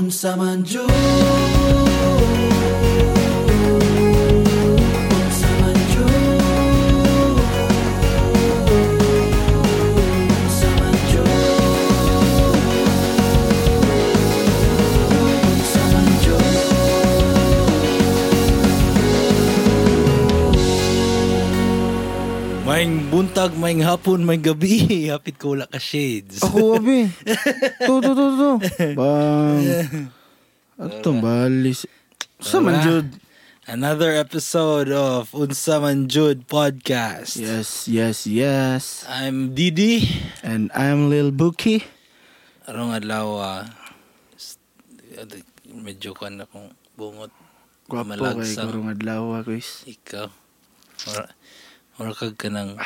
Unsa 0.00 0.34
man 0.34 0.64
buntag, 23.20 23.52
maing 23.52 23.84
hapon, 23.84 24.24
maing 24.24 24.40
gabi. 24.40 24.80
Hapit 25.12 25.36
ko 25.36 25.52
wala 25.52 25.68
ka 25.68 25.76
shades. 25.76 26.40
Ako, 26.40 26.80
abi. 26.80 27.04
To, 27.84 28.00
to, 28.00 28.10
to, 28.16 28.26
to. 28.32 28.48
Bang. 28.96 30.08
Ato, 30.80 31.10
balis. 31.20 31.84
Sa 32.40 32.64
man. 32.64 32.80
Another 33.68 34.16
episode 34.16 34.88
of 34.88 35.36
Unsa 35.36 35.84
Man 35.84 36.08
podcast. 36.48 37.36
Yes, 37.36 37.84
yes, 37.84 38.24
yes. 38.24 39.04
I'm 39.04 39.52
Didi. 39.52 40.00
And 40.40 40.72
I'm 40.72 41.12
Lil 41.12 41.28
Bookie. 41.28 41.84
Arong 42.64 42.96
adlaw, 42.96 43.28
ah, 43.36 43.68
medyo 45.68 46.16
kan 46.16 46.40
akong 46.40 46.72
bungot. 46.96 47.28
Gwapo 47.84 48.16
kay 48.16 48.16
Malagsang. 48.16 48.72
Kurong 48.72 48.88
Adlaw, 48.96 49.44
guys. 49.44 49.84
Ikaw. 49.84 50.32
Mura, 51.04 51.24
mura 52.00 52.16
kag 52.16 52.32
ka 52.40 52.48
ng, 52.48 52.80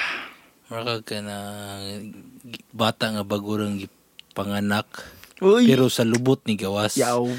mura 0.66 0.82
kag 0.82 1.06
ka 1.06 1.22
ng 1.22 2.10
bata 2.74 3.14
nga 3.14 3.22
bagurang 3.22 3.86
panganak. 4.34 4.90
Uy. 5.38 5.70
Pero 5.70 5.86
sa 5.86 6.02
lubot 6.02 6.42
ni 6.50 6.58
gawas. 6.58 6.98
Yaw. 6.98 7.22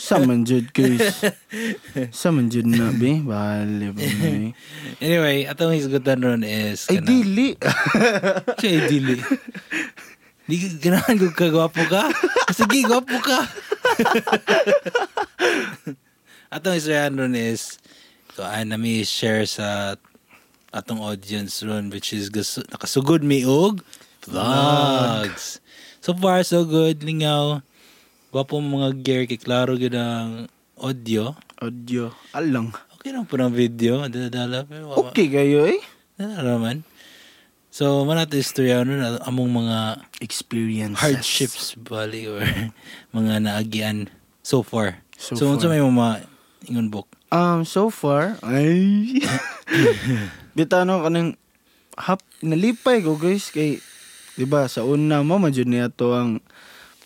Sa 0.00 0.16
man, 0.20 0.48
Jud, 0.48 0.72
guys. 0.72 1.12
Sa 2.12 2.32
man, 2.32 2.48
Jud 2.48 2.64
na, 2.68 2.88
be. 2.92 3.20
Bale, 3.20 3.92
ba 3.92 4.00
na, 4.00 4.28
eh. 4.28 4.52
Anyway, 5.00 5.44
atong 5.44 5.76
hisgutan 5.76 6.24
ron 6.24 6.44
is 6.44 6.88
Ay, 6.88 7.00
dili. 7.00 7.56
Siya 8.60 8.68
ay 8.68 8.82
dili. 8.88 9.16
Di 10.48 10.56
ka 10.56 10.68
ganahan 10.80 11.16
ko 11.20 11.28
ka, 11.32 11.48
gwapo 11.52 11.84
ka. 11.88 12.08
Sige, 12.52 12.84
gwapo 12.84 13.16
ka. 13.20 13.40
atong 16.56 16.76
istoryan 16.76 17.16
ron 17.16 17.36
is, 17.36 17.80
so, 18.32 18.42
ay 18.42 18.64
nami 18.64 19.02
share 19.02 19.44
sa 19.44 19.96
atong 20.70 20.98
audience 20.98 21.60
ron, 21.60 21.88
which 21.88 22.10
is 22.10 22.28
gas- 22.28 22.64
nakasugod 22.68 23.20
mi 23.20 23.44
og 23.44 23.84
vlogs. 24.22 25.60
So 26.00 26.12
far, 26.12 26.42
so 26.42 26.64
good. 26.64 27.00
Lingaw. 27.00 27.60
Gwapo 28.32 28.58
mga 28.58 28.88
gear, 28.98 29.22
kay 29.24 29.36
klaro 29.36 29.76
gud 29.76 29.92
ang 29.92 30.48
audio. 30.74 31.36
Audio. 31.58 32.10
Alang. 32.32 32.72
Okay 32.96 33.12
lang 33.12 33.22
po 33.22 33.36
ng 33.36 33.52
video. 33.52 34.00
Wa- 34.00 34.98
Okay 35.04 35.28
kayo, 35.28 35.68
eh. 35.68 35.78
Ano 36.16 36.40
naman? 36.40 36.82
So, 37.68 38.04
man 38.04 38.16
natin 38.16 38.40
istorya 38.40 38.84
nun, 38.84 39.00
among 39.22 39.48
mga 39.54 39.76
Experiences. 40.20 41.00
hardships 41.00 41.72
bali 41.74 42.24
or 42.24 42.40
mga 43.16 43.42
naagian 43.42 44.08
so 44.40 44.60
far. 44.60 45.00
So 45.16 45.36
So, 45.36 45.56
so, 45.56 45.68
far. 45.68 45.72
may 45.72 45.80
mga 45.80 46.08
ingon 46.66 46.88
book. 46.88 47.08
Um, 47.32 47.64
so 47.64 47.88
far, 47.88 48.36
ay... 48.44 49.16
Bitano 50.56 51.00
ka 51.00 51.08
ng 51.08 51.32
hap, 51.96 52.20
nalipay 52.44 53.00
ko 53.00 53.16
guys 53.16 53.48
kay, 53.48 53.80
di 54.36 54.44
ba 54.44 54.68
sa 54.68 54.84
una 54.84 55.24
mo, 55.24 55.40
majud 55.40 55.64
niya 55.64 55.88
to 55.88 56.12
ang 56.12 56.44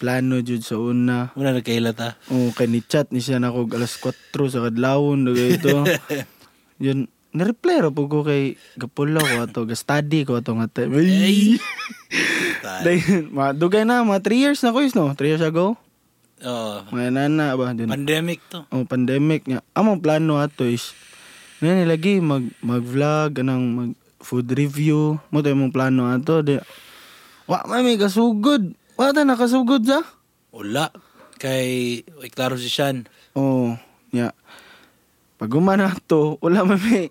plano 0.02 0.42
jud 0.42 0.66
sa 0.66 0.82
una. 0.82 1.30
Wala 1.38 1.54
na 1.54 1.62
kailata. 1.62 2.18
O 2.34 2.50
kay 2.50 2.66
ni 2.66 2.82
chat 2.82 3.14
ni 3.14 3.22
siya 3.22 3.38
na 3.38 3.54
ko 3.54 3.70
alas 3.70 4.02
4 4.02 4.34
sa 4.50 4.66
kadlawon 4.66 5.30
dugay 5.30 5.62
ito. 5.62 5.86
Yun, 6.84 7.06
na-reply 7.30 7.86
ra 7.86 7.94
po 7.94 8.10
ko 8.10 8.26
kay 8.26 8.58
Gapula 8.74 9.22
ko 9.22 9.34
ato, 9.46 9.60
ga-study 9.62 10.26
ko 10.26 10.42
ato 10.42 10.58
nga 10.58 10.66
time. 10.66 10.90
Ay! 11.00 11.56
Dugay 13.62 13.86
na, 13.86 14.02
mga 14.02 14.26
3 14.26 14.42
years 14.42 14.60
na 14.66 14.74
ko 14.74 14.82
is 14.82 14.98
no? 14.98 15.14
3 15.14 15.22
years 15.22 15.44
ago? 15.44 15.78
Oh, 16.44 16.84
Mga 16.92 17.16
nana 17.16 17.56
ba? 17.56 17.72
Dun, 17.72 17.88
pandemic 17.88 18.44
to. 18.52 18.60
oh, 18.68 18.84
pandemic 18.84 19.48
nga. 19.48 19.64
Among 19.72 20.04
plano 20.04 20.36
ato 20.36 20.68
is 20.68 20.92
nani 21.64 21.88
lagi 21.88 22.20
mag 22.20 22.44
mag-vlog 22.60 23.40
anang 23.40 23.64
mag 23.72 23.90
food 24.20 24.52
review. 24.52 25.16
Mo 25.32 25.40
tayo 25.40 25.56
mong 25.56 25.72
plano 25.72 26.04
ato 26.04 26.44
di. 26.44 26.60
Wa 27.48 27.64
may 27.64 27.80
may 27.80 27.96
kasugod. 27.96 28.76
Wa 29.00 29.16
ta 29.16 29.24
nakasugod 29.24 29.88
sa? 29.88 30.04
Wala. 30.52 30.92
Kay, 31.36 32.00
ay 32.04 32.28
klaro 32.32 32.56
si 32.56 32.68
Shan. 32.68 33.08
Oh, 33.32 33.76
nya. 34.12 34.32
Pag 35.36 35.52
umana 35.52 35.92
to, 36.08 36.36
wala 36.40 36.64
may 36.64 36.80
may 36.80 37.04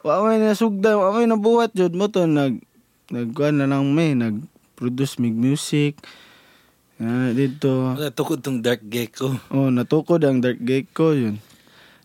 wa 0.00 0.24
may 0.24 0.40
nasugda, 0.40 0.96
wa 0.96 1.12
may 1.12 1.28
nabuhat 1.28 1.72
jud 1.72 1.92
mo 1.92 2.08
to 2.08 2.24
nag 2.24 2.60
nagkuan 3.08 3.56
na 3.56 3.68
lang 3.68 3.92
may 3.92 4.12
nag 4.16 4.40
produce 4.72 5.20
mig 5.20 5.36
music. 5.36 5.96
Ah, 7.00 7.32
dito. 7.32 7.96
Wala, 7.96 8.12
tukod 8.12 8.44
tong 8.44 8.60
Dark 8.60 8.84
Gecko. 8.84 9.32
Oh, 9.48 9.72
natukod 9.72 10.20
ang 10.20 10.44
Dark 10.44 10.60
Gecko 10.60 11.16
yun. 11.16 11.40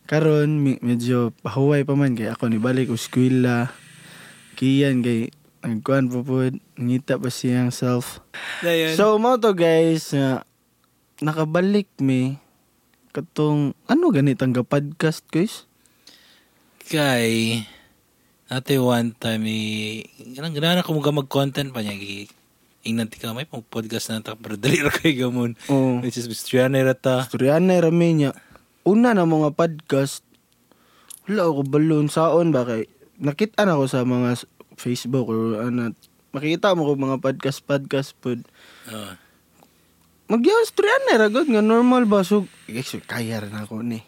Karon 0.08 0.64
mi- 0.64 0.80
medyo 0.80 1.36
pahuway 1.44 1.84
pa 1.84 2.00
man 2.00 2.16
kay 2.16 2.32
ako 2.32 2.48
ni 2.48 2.64
balik 2.64 2.88
ko 2.88 2.96
eskwela. 2.96 3.76
Kiyan 4.56 5.04
kay 5.04 5.36
nagkuan 5.66 6.08
pa 6.08 6.24
po 6.24 6.48
ngita 6.80 7.20
pa 7.20 7.28
siyang 7.28 7.76
self. 7.76 8.24
Dayan. 8.64 8.96
So 8.96 9.20
mo 9.20 9.36
to 9.36 9.52
guys 9.52 10.16
nga 10.16 10.48
nakabalik 11.20 11.92
mi 12.00 12.40
katong 13.12 13.76
ano 13.92 14.06
ganitang 14.16 14.56
ga 14.56 14.64
podcast 14.64 15.28
guys? 15.28 15.68
kay, 16.86 17.66
ate 18.46 18.78
one 18.78 19.10
time, 19.18 19.50
eh, 19.50 20.06
ganang 20.38 20.86
ako 20.86 21.02
mga 21.02 21.18
mag-content 21.18 21.70
pa 21.74 21.82
niya. 21.82 22.30
Gi- 22.86 22.94
Ingnan 22.94 23.10
ti 23.10 23.18
ka, 23.18 23.34
may 23.34 23.50
podcast 23.50 24.14
na 24.14 24.22
ta, 24.22 24.38
ra 24.38 24.92
kay 24.94 25.18
gamon. 25.18 25.58
Oh. 25.74 25.98
Which 26.06 26.22
is, 26.22 26.30
Mistriana 26.30 26.86
rata. 26.86 27.26
Storyanay 27.26 27.82
rami 27.82 28.14
niya. 28.14 28.38
Una 28.86 29.18
na 29.18 29.26
mga 29.26 29.58
podcast 29.58 30.22
wala 31.26 31.50
ako 31.50 31.62
balon 31.66 32.06
saon 32.06 32.54
ba 32.54 32.62
kay 32.70 32.86
nakita 33.18 33.66
na 33.66 33.74
ako 33.74 33.86
sa 33.90 34.06
mga 34.06 34.46
Facebook 34.78 35.26
or 35.26 35.58
ano 35.66 35.98
makita 36.30 36.78
mo 36.78 36.86
ko 36.86 36.94
mga 36.94 37.18
podcast 37.18 37.66
podcast 37.66 38.14
pod 38.22 38.46
Oh. 38.86 39.14
Magyaw 40.30 40.70
storyanay 40.70 41.18
ra 41.18 41.34
gud 41.34 41.50
nga 41.50 41.66
normal 41.66 42.06
ba 42.06 42.22
so 42.22 42.46
kaya 43.10 43.42
rin 43.42 43.58
ako 43.58 43.82
ni. 43.82 44.06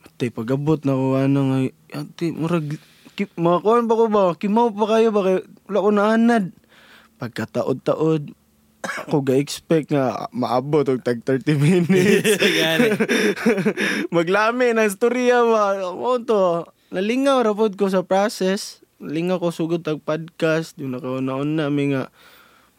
Matay 0.00 0.32
pagabot 0.32 0.80
na 0.88 0.96
ko 0.96 1.20
ano 1.20 1.40
nga 1.52 1.58
ati 2.00 2.32
murag 2.32 2.80
ki, 3.12 3.28
mga 3.36 3.60
kuan 3.60 3.84
ba 3.84 3.94
ko 3.96 4.04
ba 4.08 4.32
kimaw 4.32 4.72
pa 4.72 4.84
kayo 4.96 5.12
ba 5.12 5.20
kay 5.24 5.36
wala 5.68 5.84
ko 5.84 5.90
naanad. 5.92 6.44
Pagkataod-taod 7.18 8.32
ako 8.82 9.26
ga-expect 9.26 9.90
nga 9.90 10.30
maabot 10.30 10.86
og 10.86 11.02
tag 11.02 11.20
30 11.26 11.58
minutes. 11.58 12.38
Maglami 14.14 14.70
ng 14.70 14.90
storya 14.90 15.42
ba. 15.42 15.92
Mo 15.92 16.22
to. 16.22 16.62
Nalingaw 16.94 17.42
ra 17.42 17.52
pod 17.52 17.74
ko 17.74 17.90
sa 17.90 18.06
process. 18.06 18.80
Nalingaw 19.02 19.42
ko 19.42 19.50
sugod 19.50 19.82
tag 19.82 20.00
podcast. 20.06 20.78
Yung 20.78 20.94
nakauna-una 20.94 21.68
mi 21.68 21.92
nga 21.92 22.14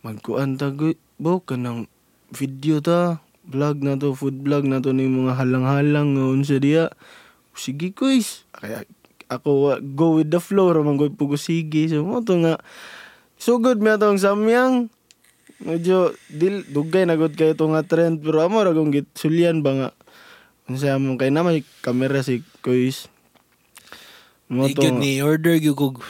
magkuan 0.02 0.56
tag 0.56 0.80
bo 1.20 1.44
kanang 1.44 1.92
video 2.32 2.80
ta. 2.80 3.20
Vlog 3.50 3.82
na 3.82 3.98
to, 3.98 4.14
food 4.14 4.46
vlog 4.46 4.70
na 4.70 4.78
to 4.78 4.94
ni 4.94 5.10
mga 5.10 5.34
halang-halang 5.34 6.16
nga 6.16 6.26
unsa 6.30 6.62
diya. 6.62 6.94
Sige 7.58 7.92
guys. 7.92 8.48
Kaya 8.56 8.88
ako 9.30 9.78
go 9.94 10.18
with 10.18 10.32
the 10.32 10.42
flow 10.42 10.72
ra 10.72 10.82
man 10.82 10.96
gud 10.96 11.20
pugo 11.20 11.36
sige. 11.36 11.92
So 11.92 12.08
mo 12.08 12.24
to 12.24 12.40
nga 12.40 12.62
sugod 13.40 13.80
mi 13.80 13.90
atong 13.90 14.20
samyang 14.20 14.92
medyo 15.64 16.14
dil 16.28 16.64
dugay 16.68 17.08
na 17.08 17.16
gud 17.16 17.34
kay 17.34 17.56
nga 17.56 17.84
trend 17.88 18.20
pero 18.20 18.44
amo 18.44 18.60
ra 18.64 18.76
kung 18.76 18.92
gitsulyan 18.92 19.64
ba 19.64 19.72
nga 19.76 19.90
unsa 20.68 21.00
mo 21.00 21.16
kay 21.16 21.32
naman 21.32 21.64
kamera 21.82 22.22
si 22.22 22.46
Kuis 22.62 23.08
mo 24.52 24.68
to 24.70 24.92
ni 24.92 25.24
order 25.24 25.56
gyud 25.58 25.80
kog 25.80 26.04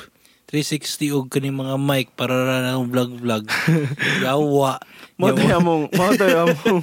360 0.49 1.13
og 1.13 1.29
kani 1.29 1.53
mga 1.53 1.77
mic 1.77 2.09
para 2.17 2.33
ra 2.33 2.65
na 2.65 2.81
vlog 2.81 3.21
vlog. 3.21 3.45
Yawa. 4.25 4.81
mo 5.21 5.29
to 5.29 5.45
among 5.45 5.85
mo 5.93 6.05
to 6.17 6.25
among 6.41 6.81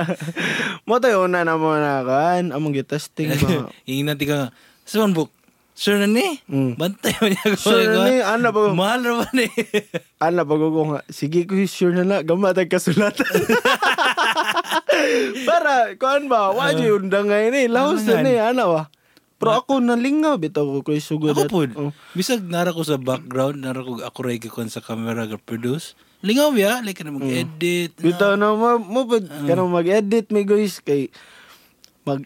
mo 0.88 0.94
to 1.00 1.08
una 1.16 1.48
na 1.48 1.56
mo 1.56 1.72
na 1.72 2.04
kan 2.04 2.52
among 2.52 2.76
gitesting 2.76 3.32
ba 3.40 3.72
Ingnan 3.88 4.20
ti 4.20 4.28
ka 4.28 4.36
nga. 4.36 4.48
Saan 4.84 5.16
book? 5.16 5.32
Sure 5.74 5.98
na 5.98 6.06
ni? 6.06 6.38
Mm. 6.46 6.78
Bantay 6.78 7.12
mo 7.18 7.26
niya 7.26 7.44
ko. 7.50 7.58
Sure 7.58 7.84
na 7.84 8.06
ni, 8.06 8.14
ano 8.18 8.46
ba? 8.48 8.58
Mahal 8.70 8.98
na 9.02 9.10
ba 9.18 9.26
ni? 9.34 9.46
ana 10.22 10.40
pag 10.40 10.62
ko 10.62 10.82
nga 10.88 11.00
sige 11.10 11.44
ko 11.44 11.52
sure 11.66 11.92
na 11.92 12.02
na 12.02 12.16
gamatag 12.22 12.70
kasulatan 12.70 13.26
para 15.48 15.92
kuan 15.98 16.26
ba 16.26 16.48
wa 16.48 16.64
Ah. 16.64 16.72
uh, 16.72 16.96
undang 16.96 17.28
ngay 17.28 17.50
ni 17.50 17.62
laos 17.68 18.02
na 18.04 18.22
ni 18.22 18.34
ana 18.34 18.64
ba 18.64 18.82
pero 19.34 19.60
ako 19.60 19.82
nalingaw 19.82 20.40
bitaw 20.40 20.64
ko 20.64 20.80
kay 20.80 21.02
sugod 21.02 21.36
Ako 21.36 21.50
po. 21.50 21.60
oh. 21.76 21.92
Bisag 22.16 22.40
nara 22.46 22.72
ko 22.72 22.80
sa 22.80 22.96
background, 22.96 23.60
nara 23.60 23.84
ko 23.84 24.00
ako 24.00 24.18
ray 24.24 24.40
kon 24.40 24.72
sa 24.72 24.80
camera 24.80 25.28
ga 25.28 25.36
produce. 25.36 25.92
Lingaw 26.24 26.48
ya, 26.56 26.80
like 26.80 26.96
ka 26.96 27.04
na 27.04 27.12
mag-edit. 27.12 27.92
na. 27.92 28.00
Bitaw 28.00 28.32
na 28.40 28.56
mo 28.56 28.80
mo 28.80 29.04
pud 29.04 29.28
kanang 29.44 29.68
mag-edit 29.68 30.32
mi 30.32 30.48
guys 30.48 30.80
kay 30.80 31.12
mag 32.08 32.24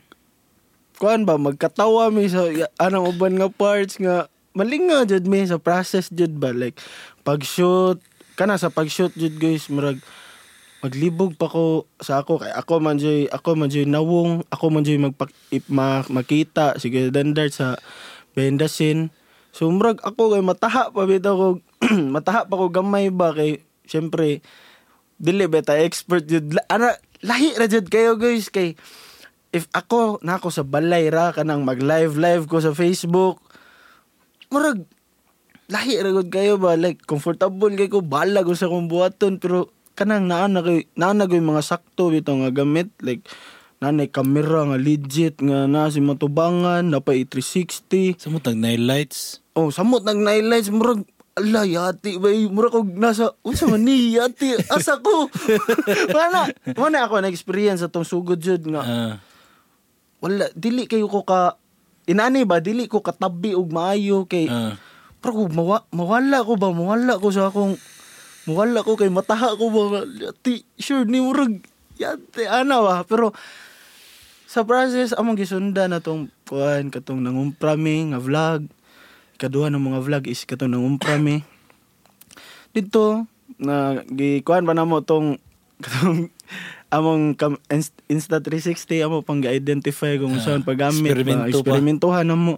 kuan 0.99 1.23
ba 1.23 1.39
magkatawa 1.39 2.11
mi 2.11 2.27
sa 2.27 2.51
anang 2.83 3.07
uban 3.07 3.39
nga 3.39 3.47
parts 3.47 3.97
nga 4.03 4.27
malingaw 4.59 5.07
jud 5.07 5.31
mi 5.31 5.47
sa 5.47 5.63
process 5.63 6.11
jud 6.11 6.35
ba 6.35 6.51
like 6.51 6.75
pag 7.23 7.47
shoot 7.47 8.03
kana 8.35 8.59
sa 8.59 8.69
pag 8.69 8.91
shoot 8.91 9.15
jud 9.15 9.39
guys 9.39 9.71
murag 9.71 10.03
maglibog 10.83 11.39
pa 11.39 11.47
ko 11.47 11.87
sa 11.99 12.23
ako 12.23 12.43
kay 12.43 12.51
ako 12.55 12.75
man 12.83 12.99
joy 12.99 13.31
ako 13.31 13.55
man 13.55 13.71
joy 13.71 13.87
nawong 13.87 14.43
ako 14.51 14.65
man 14.71 14.83
joy 14.87 14.99
magpak 14.99 15.31
ma, 15.71 16.03
makita 16.07 16.79
sige 16.79 17.11
dandar 17.15 17.51
sa 17.51 17.79
bendasin 18.35 19.11
so 19.55 19.71
murag 19.71 20.03
ako 20.03 20.35
kay 20.35 20.43
mataha 20.43 20.91
pa 20.91 21.03
bitaw 21.07 21.35
ko 21.35 21.49
mataha 22.15 22.47
pa 22.47 22.55
ko 22.59 22.71
gamay 22.71 23.11
ba 23.11 23.35
kay 23.35 23.63
syempre 23.87 24.43
dili 25.19 25.47
beta 25.51 25.75
expert 25.75 26.27
jud 26.27 26.59
ana 26.71 26.95
lahi 27.27 27.55
ra 27.59 27.67
jud 27.67 27.91
kayo 27.91 28.15
guys 28.15 28.47
kay 28.51 28.79
if 29.55 29.65
ako 29.73 30.21
na 30.21 30.37
ako 30.37 30.49
sa 30.53 30.65
balay 30.65 31.09
ra 31.09 31.33
kanang 31.33 31.65
mag 31.65 31.81
live 31.81 32.17
live 32.21 32.45
ko 32.47 32.61
sa 32.61 32.77
Facebook 32.77 33.41
murag 34.53 34.85
lahi 35.69 36.01
ra 36.01 36.13
gud 36.13 36.29
kayo 36.33 36.57
ba 36.57 36.77
like 36.77 37.05
comfortable 37.05 37.73
kay 37.73 37.89
ko 37.89 38.05
bala 38.05 38.45
ko 38.45 38.53
sa 38.57 38.69
kong 38.69 38.89
buhaton 38.89 39.41
pero 39.41 39.73
kanang 39.97 40.29
naa 40.29 40.49
na 40.49 40.61
kay 40.61 40.89
naa 40.97 41.13
na 41.17 41.29
mga 41.29 41.65
sakto 41.65 42.13
bitaw 42.13 42.37
nga 42.45 42.53
gamit 42.53 42.93
like 43.01 43.25
nanay 43.79 44.11
kamera 44.11 44.67
nga 44.67 44.79
legit 44.79 45.39
nga 45.39 45.71
na 45.71 45.87
si 45.91 46.03
matubangan 46.03 46.83
na 46.83 46.99
pa 46.99 47.15
360 47.15 48.19
Sa 48.19 48.31
mo 48.31 48.43
tag 48.43 48.59
night 48.59 48.83
lights. 48.83 49.39
Oh, 49.55 49.71
samot 49.71 50.03
nag 50.03 50.19
highlights 50.23 50.71
murag 50.71 51.07
ala 51.39 51.63
yati 51.63 52.19
ba 52.19 52.31
murag 52.51 52.75
og 52.75 52.91
nasa 52.99 53.39
unsa 53.47 53.71
man 53.71 53.87
ni 53.87 54.19
yati 54.19 54.59
asa 54.67 54.99
ko. 54.99 55.31
Wala 56.15 56.51
wala 56.75 56.99
ako 57.07 57.23
na 57.23 57.31
experience 57.31 57.83
atong 57.83 58.07
sugod 58.07 58.43
jud 58.43 58.67
nga 58.67 58.83
Ah. 58.83 59.15
Wala 60.19 60.51
dili 60.55 60.91
kayo 60.91 61.07
ko 61.07 61.23
ka 61.23 61.59
inani 62.09 62.43
ba 62.49 62.59
dili 62.59 62.91
ko 62.91 63.05
katabi 63.05 63.55
og 63.55 63.71
maayo 63.71 64.25
kay 64.25 64.49
ah. 64.49 64.75
pero 65.19 65.47
mawa, 65.51 65.85
mawala 65.91 66.43
ko 66.47 66.55
ba 66.57 66.71
mawala 66.71 67.21
ko 67.21 67.29
sa 67.31 67.51
akong 67.51 67.77
mawala 68.49 68.81
ko 68.87 68.97
kay 68.97 69.11
mataha 69.13 69.55
ko 69.55 69.69
ba 69.71 70.03
yati 70.07 70.65
sure 70.79 71.05
ni 71.05 71.21
murag 71.21 71.61
yati 71.99 72.47
ana 72.49 72.81
ba. 72.81 73.03
Pero 73.05 73.35
sa 74.49 74.65
process 74.65 75.13
among 75.13 75.37
gisundan 75.37 75.93
atong 75.93 76.33
kuan 76.49 76.89
katong 76.89 77.21
nangumprami 77.21 78.15
nga 78.15 78.23
vlog. 78.23 78.65
Kaduha 79.39 79.71
ng 79.71 79.79
mga 79.79 80.01
vlog 80.03 80.25
is 80.27 80.43
katong 80.49 80.75
nangumprami 80.75 81.59
dito 82.73 83.27
na 83.59 84.05
gikuan 84.07 84.63
ba 84.63 84.77
namo 84.77 85.03
tong 85.03 85.41
katong 85.85 86.31
among 86.89 87.35
kam, 87.35 87.61
Inst- 87.69 88.01
Insta 88.07 88.39
360 88.39 88.75
amo 89.03 89.21
pang 89.21 89.39
ga-identify 89.39 90.17
kung 90.17 90.33
Ah, 90.33 90.43
saan 90.43 90.63
paggamit. 90.63 91.05
eksperimento 91.05 91.37
ba 91.37 91.45
pa. 91.45 91.53
eksperimentohan 91.53 92.27
namo. 92.27 92.57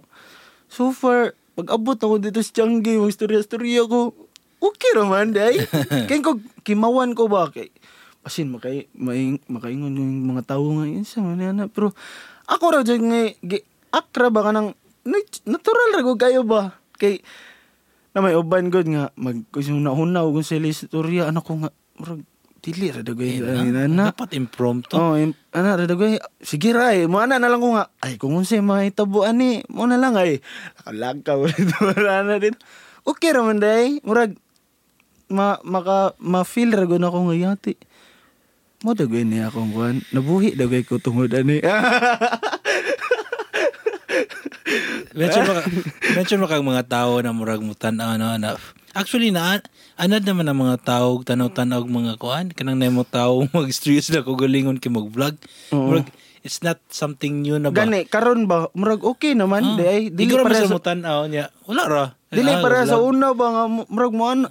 So 0.67 0.89
far 0.89 1.35
pag 1.53 1.67
abot 1.69 1.95
ako 1.95 2.15
dito 2.17 2.39
sa 2.39 2.51
Tiangge 2.53 2.95
mag 2.95 3.09
storya-storya 3.09 3.83
ko 3.85 4.15
okay 4.57 4.91
naman 4.93 5.31
day. 5.31 5.59
Kaya 6.07 6.21
ko 6.21 6.31
kimawan 6.61 7.11
ko 7.11 7.27
ba? 7.27 7.47
Kay 7.47 7.67
pasin 8.21 8.49
makay 8.49 8.87
may 8.93 9.41
makaingon 9.45 9.91
yung 9.91 10.29
mga 10.29 10.47
tao 10.47 10.63
nga 10.71 10.85
yun 10.85 11.01
sa 11.01 11.19
manana 11.19 11.65
pero 11.65 11.89
ako 12.45 12.63
ra 12.69 12.81
dyan 12.81 13.03
nga 13.03 13.21
gi- 13.35 13.65
akra 13.89 14.29
ba 14.29 14.45
ka 14.45 14.53
ng 14.53 14.69
nat- 15.03 15.43
natural 15.43 15.89
ra 15.91 16.01
ko 16.01 16.13
kayo 16.15 16.41
ba? 16.41 16.77
Kay 16.93 17.19
na 18.11 18.21
may 18.21 18.31
uban 18.31 18.67
god 18.67 18.87
nga 18.87 19.09
mag 19.13 19.43
kung 19.49 19.65
nahunaw 19.81 20.29
kung 20.29 20.43
sila 20.43 20.67
istorya 20.67 21.27
anak 21.27 21.43
ko 21.43 21.57
nga 21.57 21.69
murag 21.97 22.23
dili 22.61 22.93
ra 22.93 23.01
dagay 23.01 23.41
Eh, 23.41 23.89
na 23.89 24.13
Dapat 24.13 24.37
impromptu. 24.37 24.93
Oh, 24.93 25.17
im, 25.17 25.33
ana 25.49 25.75
ra 25.75 25.89
dagay 25.89 26.21
sige 26.39 26.71
ra 26.71 26.93
eh. 26.93 27.09
Mo 27.09 27.17
ana 27.17 27.41
na 27.41 27.49
lang 27.49 27.57
ko 27.59 27.73
nga. 27.73 27.89
Ay 27.99 28.21
kung 28.21 28.37
unsa 28.37 28.61
may 28.61 28.93
tabuan 28.93 29.41
ni, 29.41 29.65
mo 29.67 29.89
na 29.89 29.97
lang 29.97 30.13
ay. 30.13 30.37
Nakalagka 30.77 31.35
ulit 31.35 31.57
wala 31.81 32.21
na 32.21 32.37
din. 32.37 32.53
Okay 33.01 33.33
ra 33.33 33.41
man 33.41 33.57
day. 33.57 33.97
Murag 34.05 34.37
ma 35.27 35.57
maka 35.65 36.13
ma-feel 36.21 36.69
ra 36.71 36.85
gud 36.85 37.01
ako 37.01 37.33
nga 37.33 37.35
yati. 37.35 37.73
Mo 38.85 38.93
dagay 38.93 39.25
ni 39.25 39.41
akong 39.41 39.73
kuan. 39.73 40.05
Nabuhi 40.13 40.53
dagay 40.53 40.85
ko 40.85 41.01
tungod 41.01 41.33
ani. 41.33 41.61
Mention 45.11 45.43
mo, 45.43 45.53
mention 46.15 46.39
mo 46.39 46.47
kang 46.47 46.63
mga 46.63 46.87
tao 46.87 47.19
na 47.19 47.35
murag 47.35 47.59
mo 47.59 47.75
tanaw 47.75 48.15
na 48.15 48.39
na. 48.39 48.55
Actually 48.91 49.31
na 49.31 49.63
anad 49.95 50.23
naman 50.27 50.51
ang 50.51 50.59
mga 50.59 50.77
tao 50.83 51.23
tanaw-tanaw 51.23 51.87
mga 51.87 52.19
kuan 52.19 52.51
kanang 52.51 52.75
na 52.75 52.91
mo 52.91 53.07
tao 53.07 53.45
mag-streams 53.55 54.11
na 54.11 54.25
ko 54.25 54.35
galingon 54.35 54.81
kay 54.81 54.91
mag-vlog. 54.91 55.39
Oo. 55.71 55.87
Murag 55.87 56.11
it's 56.41 56.59
not 56.65 56.81
something 56.89 57.39
new 57.45 57.55
na 57.55 57.69
ba? 57.71 57.85
Gani 57.85 58.03
karon 58.03 58.49
ba 58.49 58.67
murag 58.73 59.05
okay 59.05 59.31
naman 59.31 59.63
Ah, 59.63 59.77
day. 59.79 60.11
Dili 60.11 60.35
Ikaw 60.35 60.37
ra 60.41 60.43
para 60.43 60.59
sa 60.67 60.81
tanaw 60.81 61.29
niya. 61.31 61.53
Wala 61.69 61.83
ra. 61.87 62.05
dili 62.27 62.51
Ah, 62.51 62.59
para 62.59 62.83
sa 62.83 62.99
vlog. 62.99 63.15
una 63.15 63.27
ba 63.31 63.47
nga 63.47 63.63
murag 63.69 64.13
mo 64.15 64.23
ano. 64.27 64.47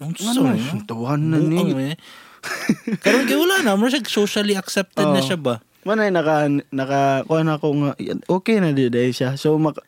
Ang 0.00 0.16
Ano 0.16 0.40
man, 0.48 0.80
tawanan 0.88 1.44
ni. 1.44 1.60
Eh. 1.92 1.96
Karon 3.04 3.28
kay 3.28 3.36
wala 3.36 3.60
na, 3.60 3.76
murag 3.76 4.06
socially 4.06 4.56
accepted 4.56 5.04
na 5.04 5.20
Oo. 5.20 5.26
siya 5.26 5.36
ba? 5.36 5.60
Manay 5.80 6.12
naka 6.12 6.44
naka 6.70 7.24
kuha 7.24 7.40
na 7.40 7.56
ako 7.56 7.68
nga 7.72 7.90
okay 8.28 8.60
na 8.60 8.76
di 8.76 8.86
siya. 9.10 9.34
So 9.40 9.56
mak, 9.56 9.80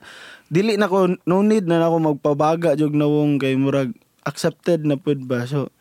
dili 0.52 0.76
na 0.76 0.84
ko 0.84 1.08
no 1.24 1.40
need 1.40 1.64
na 1.64 1.80
ako 1.80 2.12
magpabaga 2.12 2.76
jog 2.76 2.92
nawong 2.92 3.40
kay 3.40 3.56
murag 3.56 3.96
accepted 4.28 4.84
na 4.84 5.00
pud 5.00 5.24
ba. 5.24 5.48
So 5.48 5.72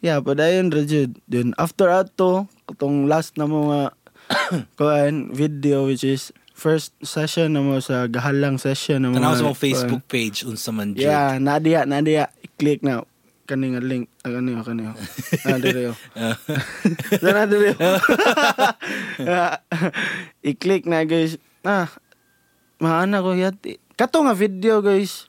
yeah, 0.00 0.16
padayon 0.24 0.72
ra 0.72 0.80
jud. 0.88 1.20
Then 1.28 1.52
after 1.60 1.92
ato 1.92 2.48
katong 2.64 3.04
last 3.04 3.36
na 3.36 3.44
mga 3.44 3.92
kuan 4.80 5.28
video 5.36 5.84
which 5.84 6.08
is 6.08 6.32
first 6.56 6.96
session 7.04 7.52
na 7.52 7.60
mo 7.60 7.84
sa 7.84 8.08
gahalang 8.08 8.56
session 8.56 9.04
na 9.04 9.12
Tanaw 9.12 9.36
sa 9.36 9.44
mong 9.52 9.60
Facebook 9.60 10.08
page 10.08 10.48
unsa 10.48 10.72
man 10.72 10.96
jud. 10.96 11.04
Yeah, 11.04 11.36
nadia 11.36 11.84
nadia 11.84 12.32
i-click 12.40 12.80
na 12.80 13.04
kani 13.44 13.74
nga 13.76 13.82
link 13.82 14.06
ah, 14.24 14.30
kani 14.32 14.54
nga 14.56 14.64
kani 14.64 14.82
ah 14.88 15.58
dire 15.58 15.90
yo 15.90 15.94
Ah. 16.14 16.38
sana 17.18 17.42
dire 17.44 17.74
yo 17.74 17.90
i-click 20.46 20.86
na 20.86 21.02
guys 21.02 21.34
ah 21.66 21.90
maana 22.78 23.18
ko 23.18 23.34
yati 23.34 23.81
kato 23.96 24.24
nga 24.24 24.34
video 24.34 24.80
guys 24.80 25.28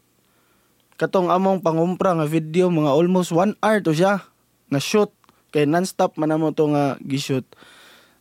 katong 0.96 1.28
among 1.34 1.60
pangumpra 1.60 2.16
nga 2.16 2.28
video 2.30 2.70
mga 2.70 2.94
almost 2.94 3.34
one 3.34 3.58
hour 3.60 3.82
to 3.84 3.92
siya 3.92 4.24
na 4.72 4.80
shoot 4.80 5.12
kay 5.54 5.68
non-stop 5.68 6.16
man 6.16 6.32
namo 6.32 6.56
to 6.56 6.70
nga 6.72 6.96
gi-shoot 7.04 7.46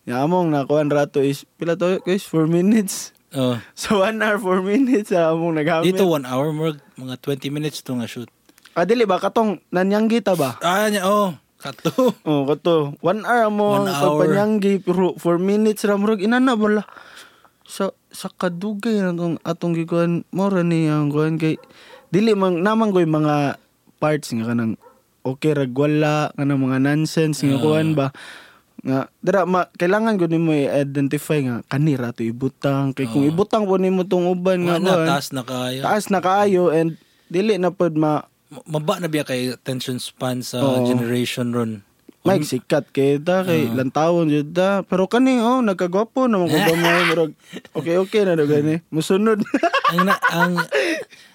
nga 0.03 0.25
among 0.25 0.51
nakuan 0.51 0.91
rato 0.91 1.23
is 1.23 1.47
pila 1.57 1.79
to 1.79 2.03
guys 2.03 2.27
4 2.27 2.49
minutes 2.51 3.15
Oh. 3.33 3.57
so 3.73 4.05
1 4.05 4.21
hour 4.21 4.37
4 4.37 4.61
minutes 4.61 5.09
sa 5.09 5.33
among 5.33 5.57
nagamit 5.57 5.89
Dito 5.89 6.05
one 6.05 6.29
hour 6.29 6.53
murag 6.53 6.85
mga 7.01 7.17
20 7.17 7.49
minutes 7.49 7.81
to 7.81 7.97
nga 7.97 8.05
shoot. 8.05 8.29
Ah, 8.73 8.85
dili 8.89 9.05
ba? 9.05 9.21
Katong 9.21 9.61
nanyanggi 9.69 10.25
ta 10.25 10.33
ba? 10.33 10.57
Ah, 10.65 10.89
niya, 10.89 11.05
oh. 11.05 11.37
Kato. 11.61 12.13
Oh, 12.29 12.43
kato. 12.49 12.97
One 13.05 13.23
hour 13.23 13.47
mo 13.53 13.85
pagpanyanggi, 13.87 14.83
pero 14.83 15.15
four 15.15 15.39
minutes 15.39 15.85
ra 15.87 15.95
murag 15.95 16.25
inana 16.25 16.59
bala. 16.59 16.83
Sa 17.65 17.85
sa 18.09 18.29
kadugay 18.29 18.99
na 18.99 19.13
tong 19.13 19.39
atong 19.41 19.75
gikuan 19.75 20.27
mo 20.29 20.47
ra 20.47 20.61
ni 20.61 20.87
ang 20.87 21.09
kuan 21.09 21.37
kay 21.37 21.57
dili 22.09 22.33
man 22.33 22.61
naman 22.61 22.91
koy 22.91 23.05
mga 23.05 23.57
parts 23.97 24.31
nga 24.31 24.47
kanang 24.47 24.75
okay 25.23 25.55
ra 25.55 25.65
wala 25.65 26.29
kanang 26.35 26.61
mga 26.61 26.79
nonsense 26.79 27.41
nga 27.41 27.57
Ah. 27.57 27.63
kuan 27.63 27.95
ba 27.95 28.11
nga 28.83 29.07
dira 29.17 29.47
ma, 29.47 29.71
kailangan 29.73 30.19
gud 30.19 30.29
nimo 30.29 30.51
i-identify 30.51 31.39
nga 31.41 31.63
kanira 31.65 32.11
to 32.11 32.27
ibutang 32.27 32.91
kay 32.91 33.07
kung 33.07 33.23
Oo. 33.23 33.31
ibutang 33.31 33.63
po 33.63 33.79
nimo 33.79 34.03
tong 34.03 34.27
uban 34.27 34.67
nga 34.67 34.77
na, 34.77 35.07
taas 35.09 35.31
na 35.31 35.47
kayo. 35.47 35.81
taas 35.81 36.11
na 36.11 36.19
kaayo 36.19 36.69
and 36.69 36.99
dili 37.27 37.57
na 37.57 37.71
pod 37.71 37.95
ma 37.95 38.27
Ma- 38.53 38.77
Maba 38.77 39.01
na 39.01 39.09
biya 39.09 39.25
kay 39.25 39.49
attention 39.49 39.97
span 39.97 40.43
sa 40.43 40.61
Oo. 40.61 40.85
generation 40.85 41.55
ron. 41.55 41.81
Mike, 42.23 42.47
sikat 42.47 42.95
kay 42.95 43.19
ta, 43.19 43.43
kay 43.43 43.67
Oo. 43.67 43.75
lantawon 43.75 44.31
jud 44.31 44.55
ta. 44.55 44.87
Pero 44.87 45.11
kani, 45.11 45.43
oh, 45.43 45.59
nagkagwapo 45.59 46.31
naman 46.31 46.47
ko 46.47 46.55
ba 46.55 46.75
mo, 46.79 46.91
murag, 47.11 47.33
okay, 47.75 47.99
okay 47.99 48.23
na 48.23 48.39
gani. 48.39 48.79
Musunod. 48.95 49.43
ang 49.91 50.07
na, 50.07 50.15
ang 50.31 50.55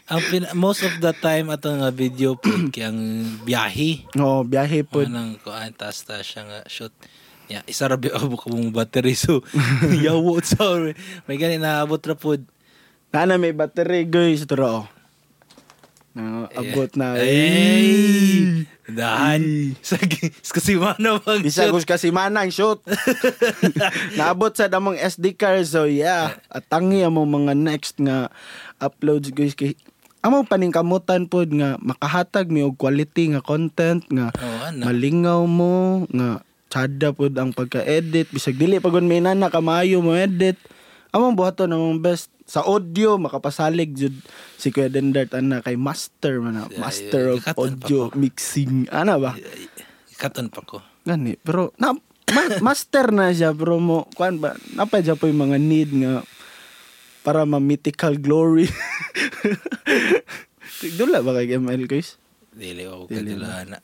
ang 0.08 0.22
pin- 0.32 0.48
most 0.56 0.88
of 0.88 0.96
the 1.04 1.12
time 1.20 1.52
ato 1.52 1.68
nga 1.68 1.92
video 1.92 2.40
po 2.40 2.48
kay 2.74 2.88
ang 2.88 3.00
biyahe. 3.44 4.08
Oo, 4.16 4.48
biyahe 4.48 4.88
po. 4.88 5.04
Anang 5.04 5.36
kuan 5.44 5.76
taas 5.76 6.08
ta 6.08 6.24
siya 6.24 6.48
nga 6.48 6.60
shoot. 6.72 6.96
Ya, 7.52 7.64
isa 7.68 7.92
ra 7.92 8.00
bi 8.00 8.08
abot 8.16 8.40
ka 8.40 8.48
mong 8.48 8.72
battery 8.72 9.16
so 9.16 9.44
yawo 10.08 10.40
sa 10.40 10.80
may 11.28 11.36
gani 11.36 11.60
naabot 11.60 12.00
ra 12.00 12.16
pod. 12.16 12.48
Nana 13.12 13.40
may 13.40 13.56
battery, 13.56 14.04
guys. 14.04 14.44
Oh. 14.52 14.84
Na, 16.18 16.50
abot 16.50 16.90
na. 16.98 17.14
Ay! 17.14 18.66
Dahan. 18.90 19.78
Sa 19.86 20.02
kasi 20.02 20.74
mana 20.74 21.20
bang 21.22 21.46
Bisa 21.46 21.70
shoot. 21.70 21.78
gus 21.78 21.86
kasi 21.86 22.10
manang 22.10 22.50
shoot. 22.50 22.82
Naabot 24.18 24.50
sa 24.50 24.66
damong 24.66 24.98
SD 24.98 25.38
card. 25.38 25.70
So, 25.70 25.86
yeah. 25.86 26.42
At 26.50 26.66
tangi 26.66 27.06
ang 27.06 27.14
mga 27.14 27.54
next 27.54 28.02
nga 28.02 28.34
uploads, 28.82 29.30
guys. 29.30 29.54
Kay, 29.54 29.78
amo 30.26 30.42
paningkamutan 30.42 31.30
pod 31.30 31.54
nga 31.54 31.78
makahatag 31.78 32.50
mi 32.50 32.66
og 32.66 32.76
quality 32.82 33.38
nga 33.38 33.46
content 33.46 34.02
nga 34.10 34.34
Oh, 34.42 34.74
malingaw 34.74 35.46
mo 35.46 36.04
nga 36.10 36.42
tsada 36.68 37.14
pod 37.14 37.38
ang 37.38 37.54
pagka-edit 37.54 38.34
bisag 38.34 38.58
dili 38.60 38.82
pagod 38.82 39.06
may 39.06 39.24
nana 39.24 39.48
kamayo 39.48 40.04
mo 40.04 40.18
edit 40.18 40.58
among 41.16 41.38
buhaton 41.38 41.72
among 41.72 42.04
best 42.04 42.28
sa 42.48 42.64
audio 42.64 43.20
makapasalig 43.20 43.92
jud 43.92 44.16
si 44.56 44.72
Kuya 44.72 44.88
Dendart 44.88 45.36
ana 45.36 45.60
kay 45.60 45.76
master 45.76 46.40
man 46.40 46.56
na, 46.56 46.64
Yeah, 46.66 46.80
master 46.80 47.24
yeah, 47.28 47.36
of 47.36 47.44
audio 47.54 48.08
mixing 48.16 48.88
ana 48.88 49.20
ba 49.20 49.36
Katon 50.16 50.48
pa 50.48 50.64
ko. 50.64 50.80
gani 51.04 51.36
pero 51.38 51.76
na 51.76 51.92
ma- 52.32 52.60
master 52.68 53.12
na 53.12 53.30
siya 53.30 53.52
pero 53.52 53.78
mo 53.78 54.08
kuan 54.16 54.40
ba 54.40 54.56
napay 54.74 55.04
siya 55.04 55.14
po 55.14 55.28
yung 55.28 55.44
mga 55.44 55.60
need 55.60 55.92
nga 55.92 56.24
para 57.22 57.44
ma 57.44 57.60
mythical 57.60 58.16
glory 58.16 58.72
Dula 60.78 61.26
ba 61.26 61.34
kay 61.34 61.58
ML 61.58 61.90
guys? 61.90 62.22
Dili 62.54 62.86
ako 62.86 63.10
Dili 63.10 63.34
kadilana. 63.34 63.82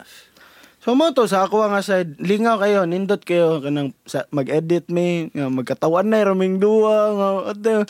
So 0.78 0.94
mo 0.94 1.10
to 1.10 1.26
sa 1.26 1.48
ako 1.48 1.64
nga 1.64 1.80
side, 1.80 2.20
lingaw 2.20 2.60
kayo, 2.60 2.84
nindot 2.84 3.24
kayo 3.24 3.64
kanang 3.64 3.96
mag-edit 4.30 4.92
me, 4.92 5.32
nga 5.32 5.48
magkatawan 5.48 6.06
na 6.06 6.22
raming 6.22 6.60
duwa 6.60 6.96
nga 7.16 7.28
at 7.56 7.88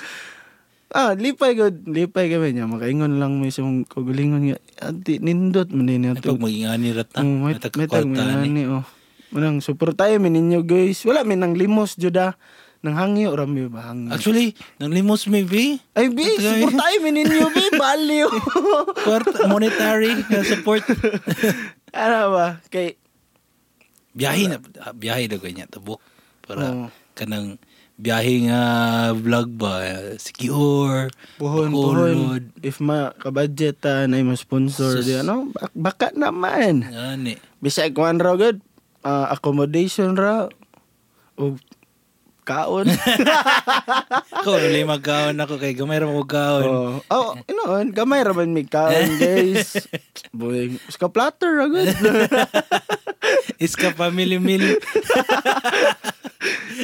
Ah, 0.94 1.18
lipay 1.18 1.58
gud, 1.58 1.90
lipay 1.90 2.30
kami 2.30 2.54
niya. 2.54 2.70
Makaingon 2.70 3.18
lang 3.18 3.42
may 3.42 3.50
sa 3.50 3.66
mong 3.66 3.90
kagalingon 3.90 4.54
nga. 4.54 4.58
Ati, 4.94 5.18
nindot 5.18 5.74
man 5.74 5.90
Ay, 5.90 5.98
nato. 5.98 6.38
pag 6.38 6.46
magingani 6.46 6.94
rata. 6.94 7.18
Oh, 7.18 7.26
may 7.26 7.58
Matag 7.58 7.74
may 7.82 7.90
tag 7.90 8.06
kwarta 8.06 8.46
ni. 8.46 8.50
ni 8.54 8.64
oh. 8.70 8.86
Manang 9.34 9.66
support 9.66 9.98
tayo 9.98 10.22
min 10.22 10.38
ninyo 10.38 10.62
guys. 10.62 11.02
Wala 11.10 11.26
min 11.26 11.42
nang 11.42 11.58
limos 11.58 11.98
jud. 11.98 12.14
Nang 12.14 12.94
hangyo 13.00 13.34
rami 13.34 13.66
ba 13.66 13.90
hangyo. 13.90 14.14
Actually, 14.14 14.54
nang 14.78 14.94
limos 14.94 15.26
may 15.26 15.42
be. 15.42 15.82
Ay 15.98 16.14
bi, 16.14 16.30
support 16.38 16.78
tayo 16.78 16.96
min 17.02 17.26
ninyo 17.26 17.48
bi. 17.50 17.66
Kwarta, 19.10 19.50
monetary 19.50 20.14
support. 20.46 20.86
ano 21.90 22.18
ba? 22.38 22.62
Kay 22.70 23.02
biyahe 24.14 24.46
na, 24.46 24.62
ah, 24.86 24.94
biyahe 24.94 25.26
na 25.26 25.42
kanya 25.42 25.66
tabok. 25.66 25.98
Para 26.46 26.70
Oo. 26.70 26.88
Kanang 27.14 27.58
biyahe 27.94 28.50
nga 28.50 28.62
vlog 29.14 29.54
ba, 29.54 29.86
secure, 30.18 31.14
Puhon, 31.38 31.70
bakulod. 31.70 32.16
puhon. 32.18 32.44
If 32.60 32.78
ma 32.78 33.14
ka-budget 33.14 33.80
ta 33.80 34.04
na 34.04 34.18
mo 34.20 34.34
sponsor 34.34 35.00
di 35.00 35.14
ano, 35.14 35.48
bak- 35.50 35.74
baka 35.74 36.08
naman. 36.12 36.84
Gani. 36.84 37.38
Bisag 37.58 37.94
kuan 37.94 38.18
raw 38.18 38.34
gud, 38.34 38.60
ah, 39.02 39.30
accommodation 39.30 40.14
ra 40.14 40.50
o 41.36 41.54
kaon. 42.44 42.90
Ko, 44.44 44.52
wala 44.52 44.80
magkaon 44.90 45.38
ako 45.38 45.56
kay 45.56 45.72
gamay 45.72 45.96
ra 45.96 46.10
mo 46.10 46.26
kaon. 46.26 46.66
oh, 46.66 46.94
oh, 47.08 47.38
inoon, 47.46 47.94
gamay 47.94 48.20
ra 48.20 48.34
man 48.34 48.52
mi 48.52 48.66
kaon, 48.66 49.16
guys. 49.22 49.80
Boy, 50.32 50.76
ska 50.90 51.08
platter 51.08 51.56
ra 51.56 51.70
gud. 51.70 51.88
Iska 53.58 53.92
family 53.92 54.38
meal. 54.38 54.78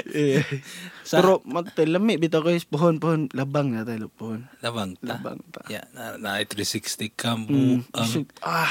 Eh, 0.10 0.44
Sa- 1.10 1.20
Pero 1.20 1.42
matay 1.42 1.90
lami 1.90 2.22
bitaw 2.22 2.46
guys, 2.46 2.64
puhon 2.64 3.02
puhon 3.02 3.34
labang 3.34 3.74
na 3.74 3.82
tayo 3.82 4.08
puhon. 4.12 4.46
Labang 4.62 4.94
ta. 4.96 5.18
Labang 5.18 5.42
ta. 5.50 5.66
Yeah, 5.66 5.90
na, 5.92 6.16
na 6.16 6.38
360 6.38 7.10
cam 7.12 7.50
Mm, 7.50 7.82
bisag, 7.90 8.30
ah, 8.40 8.70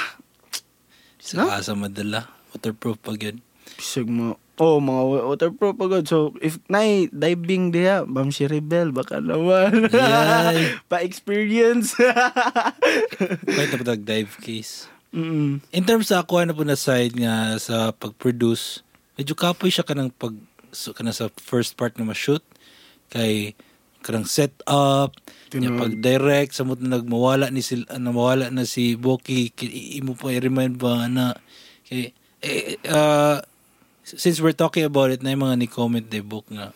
sa 1.19 1.59
asa 1.59 1.75
madala. 1.75 2.31
Waterproof 2.55 3.03
pag 3.03 3.19
yun. 3.19 3.43
bisag 3.75 4.07
mo. 4.07 4.39
Oh, 4.55 4.79
mga 4.79 5.03
wa- 5.05 5.27
waterproof 5.29 5.79
agad. 5.79 6.07
So, 6.07 6.35
if 6.39 6.59
nay 6.67 7.07
diving 7.09 7.71
diha, 7.71 8.03
Bam 8.03 8.31
si 8.31 8.43
Rebel, 8.43 8.91
baka 8.91 9.23
naman. 9.23 9.87
Yay. 9.87 10.75
Pa-experience. 10.91 11.95
Kahit 13.47 13.79
na 13.79 13.95
dive 13.95 14.35
case. 14.39 14.91
Mm 15.13 15.65
In 15.73 15.85
terms 15.89 16.13
sa 16.13 16.23
ako 16.23 16.45
na 16.45 16.57
po 16.57 16.65
na 16.65 16.77
side 16.79 17.17
nga 17.17 17.57
sa 17.57 17.91
pag-produce, 17.97 18.85
medyo 19.17 19.33
kapoy 19.33 19.73
siya 19.73 19.87
kanang 19.87 20.13
pag 20.13 20.37
so, 20.73 20.93
kanang 20.93 21.17
sa 21.17 21.33
first 21.41 21.75
part 21.77 21.97
na 21.97 22.05
ma-shoot. 22.05 22.45
Kay 23.09 23.57
kanang 24.05 24.29
set 24.29 24.55
up 24.69 25.17
nya 25.49 25.73
Tinuod. 25.73 25.81
pag 25.81 25.93
direct 26.05 26.53
sa 26.53 26.63
na 26.65 27.01
nagmawala 27.01 27.49
ni 27.49 27.65
sil 27.65 27.89
na 27.89 28.13
mawala 28.13 28.53
na 28.53 28.69
si 28.69 28.95
Boki 28.95 29.49
ki- 29.51 29.97
imo 29.99 30.13
pa 30.13 30.29
i-remind 30.29 30.77
ba 30.77 31.09
na 31.09 31.35
kay 31.89 32.13
eh, 32.45 32.77
uh, 32.87 33.41
since 34.05 34.39
we're 34.39 34.55
talking 34.55 34.85
about 34.87 35.11
it 35.11 35.25
na 35.25 35.33
yung 35.33 35.49
mga 35.49 35.57
ni 35.59 35.67
comment 35.67 36.05
the 36.07 36.21
book 36.23 36.47
nga 36.53 36.71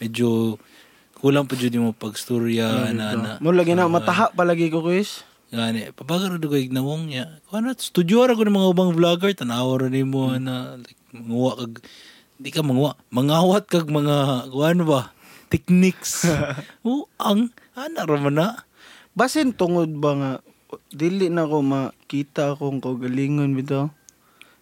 medyo 0.00 0.58
kulang 1.16 1.44
pa 1.48 1.56
jud 1.56 1.76
mo 1.80 1.96
pagstorya 1.96 2.92
na 2.92 3.16
na. 3.16 3.30
Mo 3.40 3.52
lagi 3.52 3.72
na 3.72 3.88
mataha 3.88 4.32
palagi 4.32 4.68
ko 4.68 4.84
guys. 4.84 5.24
Gani, 5.46 5.94
pabagar 5.94 6.34
do 6.42 6.50
ko 6.50 6.58
ignawong 6.58 7.06
niya. 7.06 7.38
Kuno 7.46 7.70
studio 7.78 8.26
ra 8.26 8.34
ko 8.34 8.42
ng 8.42 8.56
mga 8.58 8.70
ubang 8.74 8.92
vlogger 8.98 9.30
tanaw 9.30 9.78
ra 9.78 9.86
nimo 9.86 10.34
na 10.42 10.74
like 10.74 10.98
manguwa 11.14 11.54
kag 11.54 11.74
di 12.36 12.50
ka 12.50 12.66
manguwa, 12.66 12.98
mangawat 13.14 13.70
kag 13.70 13.86
mga 13.86 14.50
kuano 14.50 14.82
ba 14.82 15.14
techniques. 15.46 16.26
o 16.86 17.06
ang 17.22 17.54
ana 17.78 18.02
ra 18.02 18.18
man 18.18 18.34
na. 18.34 18.48
Basin 19.14 19.54
tungod 19.54 19.94
ba 20.02 20.10
nga 20.18 20.32
dili 20.90 21.30
na 21.30 21.46
ko 21.46 21.62
makita 21.62 22.58
akong 22.58 22.82
kagalingon 22.82 23.54
bitaw. 23.54 23.94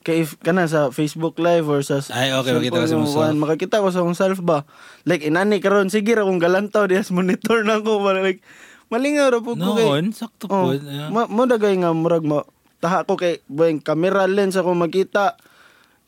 Kay 0.05 0.21
if 0.21 0.37
kana 0.45 0.69
sa 0.69 0.93
Facebook 0.93 1.41
live 1.41 1.65
or 1.65 1.81
sa 1.81 2.05
Ay, 2.13 2.29
okay, 2.37 2.53
makita 2.53 2.77
ko 2.77 2.85
sa 2.85 3.01
mong 3.01 3.09
mo, 3.09 3.17
kuan, 3.17 3.35
makakita 3.41 3.81
ko 3.81 3.89
sa 3.89 4.05
akong 4.05 4.21
self 4.21 4.45
ba. 4.45 4.69
Like 5.09 5.25
inani 5.25 5.65
karon 5.65 5.89
sige 5.89 6.13
ra 6.13 6.29
kong 6.29 6.45
galantaw 6.45 6.85
diha 6.85 7.01
sa 7.01 7.17
monitor 7.17 7.65
na 7.65 7.81
ko 7.81 8.05
para 8.05 8.21
like 8.21 8.45
malingaw 8.95 9.29
ra 9.29 9.39
po 9.39 9.53
ko 9.53 9.75
kay. 9.75 9.83
Noon, 9.85 10.07
sakto 10.11 10.47
Oh, 10.47 10.71
po. 10.71 10.79
yeah. 10.79 11.11
ma 11.11 11.27
mo 11.27 11.45
dagay 11.45 11.75
nga 11.77 11.91
murag 11.91 12.23
mo 12.23 12.47
taha 12.79 13.03
ko 13.03 13.17
kay 13.17 13.43
boyng 13.47 13.81
camera 13.81 14.25
lens 14.25 14.55
ako 14.55 14.71
makita. 14.73 15.35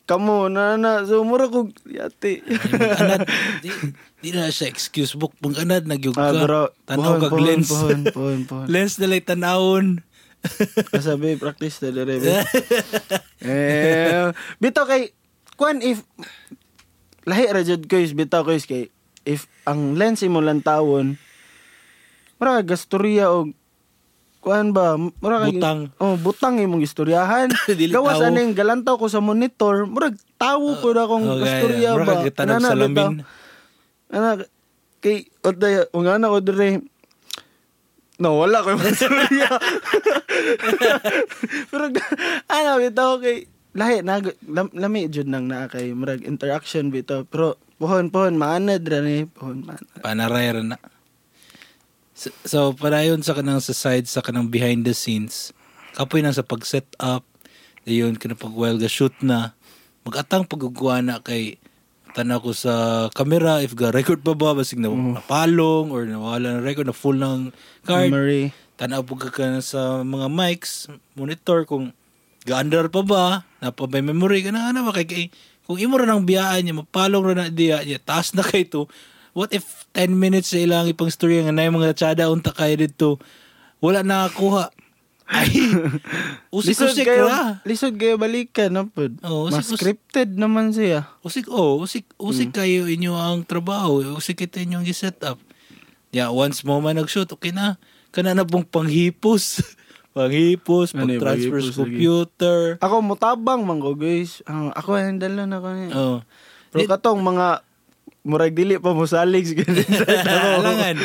Kamo 0.05 0.47
na 0.47 0.79
na 0.79 1.03
so 1.03 1.19
murag 1.21 1.51
ko 1.51 1.67
yati. 1.83 2.39
anad, 2.95 3.27
di, 3.63 3.67
di 4.17 4.29
na 4.31 4.47
siya 4.47 4.71
excuse 4.71 5.11
book. 5.11 5.35
Pang 5.35 5.51
anad, 5.53 5.83
nagyug 5.83 6.15
ka. 6.15 6.21
Ah, 6.23 6.31
pero 6.31 6.59
Tanaw 6.85 7.19
kag 7.19 7.35
lens. 7.35 7.67
puhon, 7.67 8.07
puhon, 8.15 8.39
puhon. 8.47 8.65
lens 8.71 8.95
na 8.95 9.05
lang 9.05 9.19
tanawon. 9.21 9.87
Kasabi, 10.95 11.35
practice 11.35 11.81
na 11.81 11.91
dire. 11.91 12.15
be. 12.15 12.29
eh, 13.41 14.31
bitaw 14.57 14.85
kay, 14.85 15.11
kwan 15.55 15.81
if, 15.81 16.05
lahi 17.25 17.49
ra 17.49 17.59
jud 17.61 17.83
ko 17.85 17.99
is, 17.99 18.13
bitaw 18.13 18.43
ko 18.43 18.55
is 18.55 18.63
kay, 18.63 18.87
if 19.23 19.43
ang 19.63 19.95
lens 19.95 20.23
mo 20.23 20.39
lang 20.39 20.61
tawon, 20.61 21.19
mara 22.37 22.61
ka 22.61 22.73
gastorya 22.73 23.29
og, 23.29 23.53
kuan 24.39 24.71
ba, 24.71 24.95
mura 24.95 25.43
ka, 25.43 25.51
Butang. 25.51 25.79
Oh, 25.97 26.15
butang 26.15 26.57
imong 26.57 26.81
istoryahan. 26.81 27.51
Gawas 27.95 28.21
aning 28.21 28.53
galantaw 28.53 28.95
ko 28.95 29.09
sa 29.09 29.19
monitor, 29.19 29.83
murag 29.83 30.15
tawo 30.37 30.77
ko 30.79 30.93
na 30.93 31.03
akong 31.03 31.25
Okay, 31.27 31.41
gastorya 31.41 31.89
mura 31.93 32.05
ba. 32.05 32.13
kag 32.23 32.37
tanong 32.37 32.57
Ana, 32.57 32.69
sa 32.69 32.77
lamin. 32.77 33.13
Ana, 34.07 34.29
kay, 34.97 35.27
oday, 35.41 35.83
ang 35.91 36.07
anak 36.07 36.31
ko 36.31 36.39
dire, 36.41 36.69
No, 38.17 38.41
wala 38.41 38.65
ko 38.65 38.73
yung 38.73 38.81
masaya. 38.81 39.45
Pero, 41.69 41.83
ano, 42.49 42.69
bitaw 42.81 43.21
kay, 43.21 43.45
lahi, 43.77 44.01
nag, 44.01 44.33
lam, 44.49 44.73
lami 44.73 45.05
jud 45.05 45.29
nang 45.29 45.45
naa 45.45 45.69
kay, 45.69 45.93
murag 45.93 46.25
interaction 46.25 46.89
bitaw. 46.89 47.29
Pero, 47.29 47.61
pohon, 47.77 48.09
pohon, 48.09 48.33
maanad 48.33 48.81
ra 48.89 49.05
ni, 49.05 49.29
pohon, 49.29 49.61
maanad. 49.61 50.01
Panaray 50.01 50.49
ra 50.49 50.61
na. 50.65 50.77
So, 52.17 52.33
so 52.49 52.59
padayon 52.73 53.21
sa 53.21 53.37
kanang 53.37 53.61
sa 53.61 53.77
side 53.77 54.09
sa 54.09 54.25
kanang 54.25 54.49
behind 54.49 54.89
the 54.89 54.97
scenes, 54.97 55.53
kapoy 55.93 56.25
na 56.25 56.33
sa 56.33 56.41
pag-set 56.41 56.89
up, 56.97 57.21
dayon 57.85 58.17
kana 58.17 58.33
pag 58.33 58.57
while 58.57 58.81
ga 58.81 58.89
shoot 58.89 59.13
na, 59.21 59.53
magatang 60.01 60.49
pagguguan 60.49 61.13
na 61.13 61.21
kay 61.21 61.61
tanaw 62.17 62.41
ko 62.41 62.57
sa 62.57 63.05
camera 63.13 63.61
if 63.61 63.77
ga 63.77 63.93
record 63.93 64.25
pa 64.25 64.33
ba 64.33 64.57
basig 64.57 64.81
na 64.81 64.89
napalong 64.89 65.93
or 65.93 66.09
nawala 66.09 66.57
ng 66.57 66.65
record 66.65 66.89
na 66.89 66.97
full 66.97 67.21
ng 67.21 67.53
card. 67.85 68.09
Memory. 68.09 68.49
tanaw 68.81 69.05
po 69.05 69.13
ka 69.13 69.29
ka 69.29 69.61
sa 69.61 70.01
mga 70.01 70.25
mics 70.33 70.89
monitor 71.13 71.69
kung 71.69 71.93
gaandar 72.49 72.89
pa 72.89 73.05
ba 73.05 73.45
na 73.61 73.69
pa 73.69 73.85
may 73.85 74.01
memory 74.01 74.41
ka 74.41 74.49
na 74.49 74.73
ano 74.73 74.89
ba? 74.89 74.97
Kay, 74.97 75.05
kay 75.05 75.23
kung 75.69 75.77
imo 75.77 76.01
ra 76.01 76.09
nang 76.09 76.25
biyaan 76.25 76.65
niya 76.65 76.81
mapalong 76.81 77.29
ra 77.29 77.33
na 77.37 77.53
diya 77.53 77.85
niya 77.85 78.01
taas 78.01 78.33
na 78.33 78.41
kay 78.41 78.65
to 78.65 78.89
what 79.37 79.53
if 79.53 79.85
10 79.93 80.17
minutes 80.17 80.49
sa 80.49 80.57
ilang 80.57 80.89
ipang 80.89 81.13
story 81.13 81.45
nga 81.45 81.53
na 81.53 81.69
mga 81.69 81.93
tsada 81.93 82.33
unta 82.33 82.49
kay 82.49 82.73
dito? 82.73 83.21
Wala 83.77 84.01
na 84.01 84.25
nakuha 84.25 84.73
ay 85.29 85.51
Lisod 86.55 86.89
usik-usik 86.89 87.05
kayo, 87.05 87.29
ra 87.29 87.61
lisod 87.67 87.93
kayo 87.99 88.17
balikan, 88.17 88.71
no, 88.73 88.89
pod. 88.89 89.13
Oo, 89.21 89.53
Mas 89.53 89.69
usik- 89.69 89.77
scripted 89.77 90.33
naman 90.33 90.73
siya. 90.73 91.05
usik 91.21 91.51
oh 91.51 91.77
usik 91.77 92.09
usik 92.17 92.55
kayo 92.55 92.89
inyo 92.89 93.13
ang 93.13 93.45
trabaho 93.45 94.01
usik 94.17 94.49
ito 94.49 94.57
inyong 94.57 94.87
gi-set 94.87 95.21
up. 95.27 95.37
Ya 96.09 96.33
once 96.33 96.65
mo 96.65 96.81
man 96.81 96.97
nag-shoot 96.97 97.29
okay 97.29 97.53
na. 97.53 97.77
Kana 98.09 98.33
na 98.33 98.47
pong 98.47 98.65
panghipos. 98.65 99.61
Panghipos 100.17 100.97
Ano 100.97 101.05
yung 101.05 101.21
pag-transfer 101.21 101.59
sa 101.61 101.73
computer. 101.77 102.59
Ako, 102.81 103.05
mutabang 103.05 103.61
man 103.61 103.77
ko, 103.77 103.93
guys. 103.93 104.41
Ah, 104.49 104.73
ako, 104.73 104.97
handle 104.97 105.45
na 105.45 105.61
ako 105.61 105.69
niya. 105.77 105.89
oh 105.93 106.17
Pero 106.73 106.89
katong 106.89 107.21
mga 107.21 107.66
murag 108.27 108.51
dili 108.51 108.75
pa 108.75 108.91
mo 108.91 109.07
salig 109.07 109.47
siguro. 109.47 109.71
Alangan. 110.59 110.95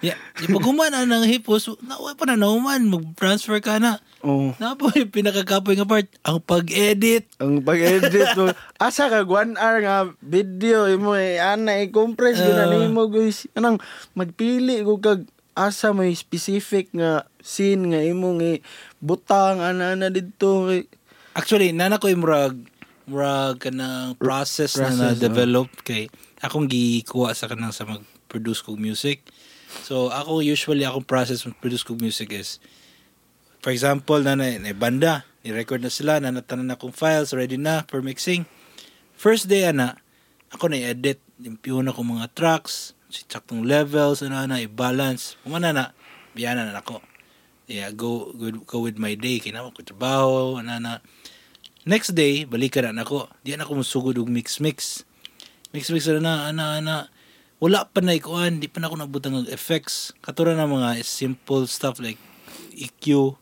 ya, 0.00 0.12
yeah, 0.12 0.16
pag 0.48 0.64
humana 0.64 1.04
ng 1.04 1.24
hipos, 1.26 1.68
naway 1.80 2.16
pa 2.16 2.24
na 2.24 2.34
nauman, 2.34 2.88
mag-transfer 2.88 3.60
ka 3.60 3.76
na. 3.76 4.00
oh. 4.20 4.56
Na 4.56 4.72
po 4.72 4.88
yung 4.90 5.12
pinakakapoy 5.12 5.76
nga 5.76 5.84
part, 5.84 6.08
ang 6.22 6.40
pag-edit. 6.40 7.28
Ang 7.36 7.60
pag-edit 7.60 8.32
mo. 8.34 8.48
Asa 8.80 9.06
ka, 9.06 9.22
one 9.22 9.54
hour 9.54 9.78
nga 9.78 9.96
video, 10.18 10.88
imo 10.88 11.12
eh, 11.12 11.36
ana, 11.36 11.76
i-compress 11.78 12.40
ko 12.40 12.50
na 12.50 12.66
Ah. 12.66 12.72
nimo 12.72 13.06
guys. 13.06 13.44
Anang, 13.52 13.76
magpili 14.12 14.80
ko 14.80 14.96
kag 14.96 15.28
asa 15.52 15.92
may 15.92 16.12
specific 16.12 16.92
nga 16.92 17.24
scene 17.40 17.88
nga 17.88 18.00
imo 18.00 18.36
nga 18.36 18.60
butang, 19.00 19.60
ana, 19.60 20.08
dito. 20.08 20.68
kay- 20.68 20.88
Actually, 21.32 21.72
nana 21.72 22.00
ko 22.00 22.08
yung 22.08 22.24
murag, 23.06 23.56
murag 23.56 23.56
ka 23.62 23.70
ng 23.70 24.18
process, 24.18 24.76
na 24.76 24.90
Process, 24.90 24.98
na-develop 24.98 25.70
kay 25.86 26.10
akong 26.42 26.66
gikuha 26.66 27.32
sa 27.32 27.46
kanang 27.46 27.72
sa 27.72 27.86
mag-produce 27.86 28.62
kong 28.62 28.78
music. 28.78 29.22
So, 29.86 30.10
ako 30.10 30.42
usually, 30.42 30.86
akong 30.86 31.06
process 31.06 31.46
mag-produce 31.46 31.86
kong 31.86 32.02
music 32.02 32.34
is, 32.34 32.58
for 33.62 33.70
example, 33.70 34.18
na 34.22 34.34
na, 34.34 34.58
na 34.58 34.74
banda, 34.74 35.26
ni-record 35.46 35.82
na 35.82 35.90
sila, 35.90 36.18
na 36.18 36.34
natanan 36.34 36.74
akong 36.74 36.94
files, 36.94 37.34
ready 37.34 37.58
na 37.58 37.86
for 37.86 38.02
mixing. 38.02 38.46
First 39.16 39.48
day, 39.48 39.66
ana, 39.66 39.98
ako 40.52 40.70
na-edit, 40.70 41.22
limpyo 41.40 41.82
na 41.82 41.94
kong 41.94 42.18
mga 42.18 42.34
tracks, 42.34 42.94
saktong 43.10 43.64
levels, 43.64 44.20
ano 44.22 44.44
na, 44.44 44.60
i-balance. 44.60 45.38
Kumana 45.46 45.72
na, 45.72 45.84
biyana 46.34 46.68
na 46.68 46.82
ako. 46.82 47.00
Yeah, 47.66 47.90
go, 47.90 48.30
go, 48.38 48.54
go 48.62 48.78
with 48.78 48.94
my 48.94 49.18
day. 49.18 49.42
Kinama 49.42 49.74
ko 49.74 49.82
trabaho, 49.82 50.62
ano 50.62 50.78
na. 50.78 51.02
Next 51.86 52.18
day, 52.18 52.42
balikan 52.42 52.98
na 52.98 53.06
ako. 53.06 53.30
Di 53.46 53.54
na 53.54 53.62
ako 53.62 53.78
musugod 53.78 54.18
og 54.18 54.26
mix-mix. 54.26 55.06
Mix-mix 55.70 56.10
na 56.10 56.18
na, 56.18 56.34
ana, 56.50 56.64
ana. 56.82 56.96
Wala 57.62 57.86
pa 57.86 58.02
na 58.02 58.18
ikuan, 58.18 58.58
di 58.58 58.66
pa 58.66 58.82
na 58.82 58.90
ako 58.90 58.98
nabutang 58.98 59.38
ng 59.38 59.46
effects. 59.54 60.10
Katura 60.18 60.58
na 60.58 60.66
mga 60.66 60.98
simple 61.06 61.70
stuff 61.70 62.02
like 62.02 62.18
EQ, 62.74 63.38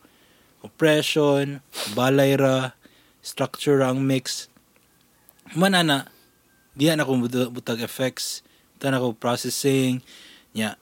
compression, 0.60 1.64
balay 1.96 2.36
ra, 2.36 2.76
structure 3.24 3.80
ang 3.80 4.04
mix. 4.04 4.52
Manana, 5.56 6.12
di 6.76 6.92
na 6.92 7.00
ako 7.00 7.24
butang, 7.48 7.80
effects. 7.80 8.44
Butang 8.76 8.92
ako 8.92 9.16
processing. 9.16 10.04
Nya, 10.52 10.76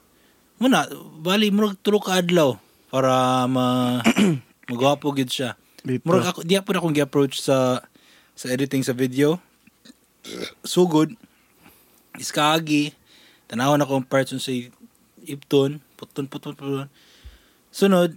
muna, 0.59 0.91
bali, 1.23 1.55
murag 1.55 1.79
tulo 1.87 2.03
ka 2.03 2.19
adlaw 2.19 2.59
para 2.91 3.47
ma 3.47 4.03
magwapo 4.67 5.15
gid 5.15 5.31
siya. 5.31 5.62
Dito. 5.83 6.07
Murag 6.07 6.31
ako, 6.31 6.47
di 6.47 6.55
na 6.55 6.63
akong 6.63 6.95
gi-approach 6.95 7.43
sa 7.43 7.83
sa 8.39 8.47
editing 8.49 8.87
sa 8.87 8.95
video. 8.95 9.43
Sugod, 10.63 11.11
iskagi, 12.15 12.95
tanawon 13.51 13.83
ako 13.83 13.93
ang 13.99 14.07
parts 14.07 14.31
sa 14.39 14.55
ipton, 15.27 15.83
putun, 15.99 16.31
putun, 16.31 16.55
putun. 16.55 16.87
Sunod, 17.75 18.15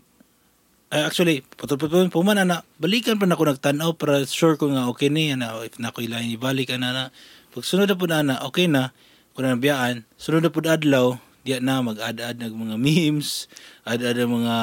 ay, 0.93 1.01
actually, 1.09 1.41
putun, 1.57 1.81
putun, 1.81 2.13
pumana 2.13 2.45
na, 2.45 2.61
balikan 2.77 3.17
pa 3.17 3.25
na 3.25 3.33
ako 3.33 3.57
nagtanaw 3.57 3.97
para 3.97 4.21
sure 4.29 4.55
ko 4.61 4.69
nga 4.69 4.85
okay 4.85 5.09
ni, 5.09 5.33
na, 5.33 5.57
if 5.65 5.81
na 5.81 5.89
ako 5.89 6.05
ilahin 6.05 6.37
ibalik, 6.37 6.69
ana 6.69 6.93
na. 6.93 7.05
Pag 7.49 7.65
sunod 7.65 7.89
na 7.89 7.97
po 7.97 8.05
na, 8.05 8.21
na, 8.21 8.35
okay 8.45 8.69
na, 8.69 8.93
kung 9.33 9.43
na 9.43 9.57
nabiyaan, 9.57 10.05
sunod 10.21 10.45
na 10.45 10.53
po 10.53 10.61
na 10.61 10.77
adlaw, 10.77 11.17
diya 11.41 11.57
na, 11.65 11.81
mag-add-add 11.81 12.37
ng 12.37 12.53
mga 12.53 12.75
memes, 12.85 13.49
add-add 13.89 14.21
ng 14.21 14.31
mga 14.37 14.55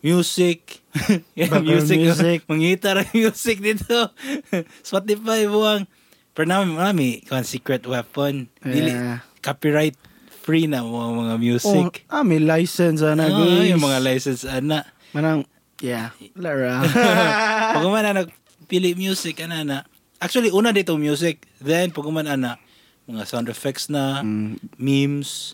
music, 0.00 0.82
Yan, 1.38 1.62
music, 1.62 1.98
music. 1.98 2.38
mangita 2.46 2.94
ra 2.94 3.02
music 3.10 3.58
dito. 3.58 4.10
Spotify 4.86 5.46
buwang. 5.46 5.86
Pero 6.32 6.46
namin, 6.46 6.74
mami, 6.74 7.10
kung 7.26 7.42
secret 7.42 7.82
weapon, 7.82 8.46
dili, 8.62 8.94
Yeah. 8.94 9.26
copyright 9.42 9.98
free 10.42 10.64
na 10.64 10.80
mga 10.80 11.08
mga 11.12 11.34
music. 11.36 12.06
Oh, 12.08 12.14
ah, 12.14 12.24
may 12.24 12.38
license 12.38 13.02
ana 13.02 13.26
Ah, 13.26 13.34
guys. 13.36 13.68
yung 13.68 13.82
mga 13.82 13.98
license 14.00 14.42
ana. 14.42 14.86
Manang, 15.10 15.44
yeah. 15.78 16.14
Lara. 16.34 16.80
pag 17.74 17.84
man 17.84 18.02
na 18.02 18.12
nagpili 18.22 18.94
music 18.94 19.42
ana 19.42 19.60
na. 19.60 19.78
Actually 20.18 20.50
una 20.50 20.70
dito 20.70 20.94
music, 20.94 21.46
then 21.58 21.90
pag 21.90 22.06
man 22.08 22.26
ana 22.26 22.56
mga 23.04 23.24
sound 23.24 23.48
effects 23.48 23.88
na, 23.88 24.22
Mm. 24.22 24.56
memes, 24.78 25.52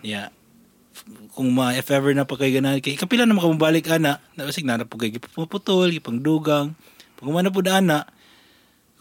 yeah. 0.00 0.28
Kung 1.34 1.50
ma 1.50 1.74
if 1.74 1.90
ever 1.90 2.14
na 2.14 2.22
pa 2.22 2.38
kay 2.38 2.54
ganahan 2.54 2.78
kay 2.78 2.94
kapila 2.94 3.26
na 3.26 3.34
makamabalik 3.34 3.90
ana, 3.90 4.22
na 4.38 4.46
basig 4.46 4.62
na 4.62 4.78
na 4.78 4.86
po 4.86 4.94
kay 4.96 5.10
gipuputol, 5.10 5.90
gipangdugang. 5.90 6.78
Pag 7.18 7.28
man 7.30 7.44
na 7.46 7.50
po 7.50 7.60
ana, 7.66 8.06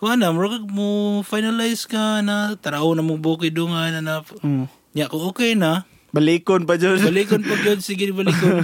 kung 0.01 0.09
ana, 0.09 0.33
murag 0.33 0.65
mo 0.67 1.21
finalize 1.21 1.85
ka 1.85 2.19
na, 2.25 2.57
taraw 2.57 2.91
na 2.97 3.05
mo 3.05 3.15
bukid 3.15 3.53
dungan 3.53 4.01
na, 4.01 4.25
Mm. 4.41 4.65
ya 4.97 5.05
kung 5.07 5.23
okay 5.29 5.53
na, 5.53 5.85
Balikon 6.13 6.69
pa 6.69 6.77
dyan. 6.77 7.01
Balikon 7.01 7.41
pag 7.41 7.65
yun, 7.65 7.81
sige 7.85 8.13
balikon. 8.13 8.61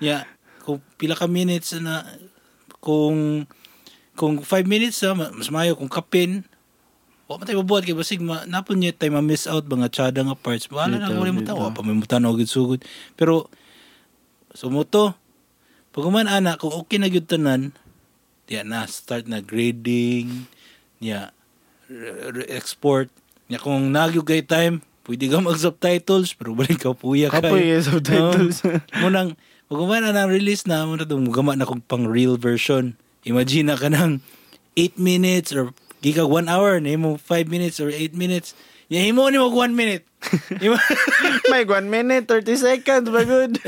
yeah, 0.00 0.24
kung 0.64 0.80
pila 0.96 1.12
ka 1.12 1.28
minutes 1.28 1.76
na, 1.76 2.08
kung, 2.80 3.44
kung 4.16 4.40
5 4.40 4.64
minutes 4.64 5.04
na, 5.04 5.12
mas 5.12 5.52
mayo 5.52 5.76
kung 5.76 5.92
kapin, 5.92 6.48
wa 7.26 7.38
man 7.38 7.44
tayo 7.46 7.62
mabuhat 7.66 7.82
kay 7.82 7.94
basig 7.98 8.22
ma, 8.22 8.46
napon 8.46 8.78
niya 8.78 8.94
tayo 8.94 9.18
ma-miss 9.18 9.50
out 9.50 9.66
mga 9.66 9.90
tsada 9.90 10.22
nga 10.22 10.38
parts. 10.38 10.70
Wala 10.70 10.98
na 10.98 11.10
dito. 11.10 11.42
tawa, 11.42 11.74
pa 11.74 11.82
may 11.82 11.98
mutan 11.98 12.22
og 12.22 12.38
sugod. 12.46 12.86
Pero 13.18 13.50
sumuto, 14.54 15.18
pag 15.90 16.06
man 16.06 16.30
ana 16.30 16.54
kung 16.54 16.70
okay 16.70 17.02
na 17.02 17.10
gyud 17.10 17.26
tanan, 17.26 17.74
diya 18.46 18.62
na 18.62 18.86
start 18.86 19.26
na 19.26 19.42
grading, 19.42 20.46
niya 21.02 21.34
export, 22.46 23.10
niya 23.50 23.58
kung 23.58 23.90
nagyug 23.90 24.26
kay 24.26 24.46
time, 24.46 24.82
pwede 25.02 25.26
ka 25.26 25.42
mag-subtitles, 25.42 26.34
pero 26.34 26.54
balik 26.54 26.82
ka 26.82 26.94
puya 26.94 27.26
kay. 27.30 27.42
Kapoy 27.42 27.74
yung 27.74 27.86
subtitles. 27.86 28.62
Munang, 29.02 29.34
pag 29.66 29.78
kumana 29.78 30.14
na 30.14 30.30
release 30.30 30.62
na, 30.66 30.86
muna 30.86 31.02
itong 31.02 31.30
gama 31.34 31.58
na 31.58 31.66
kong 31.66 31.82
pang 31.90 32.06
real 32.06 32.38
version. 32.38 32.94
Imagine 33.26 33.74
na 33.74 33.78
ka 33.78 33.90
ng 33.90 34.22
8 34.78 34.94
minutes 35.02 35.50
or 35.50 35.74
gika 36.06 36.22
1 36.22 36.46
hour, 36.46 36.78
na 36.78 36.94
mo 36.94 37.18
5 37.18 37.50
minutes 37.50 37.82
or 37.82 37.90
8 37.90 38.14
minutes. 38.14 38.54
Yahin 38.86 39.18
mo 39.18 39.26
ni 39.26 39.42
mo 39.42 39.50
1 39.50 39.74
minute. 39.74 40.06
May 41.50 41.66
1 41.66 41.90
minute, 41.90 42.30
30 42.30 42.54
seconds, 42.54 43.10
ba 43.10 43.26
good? 43.26 43.58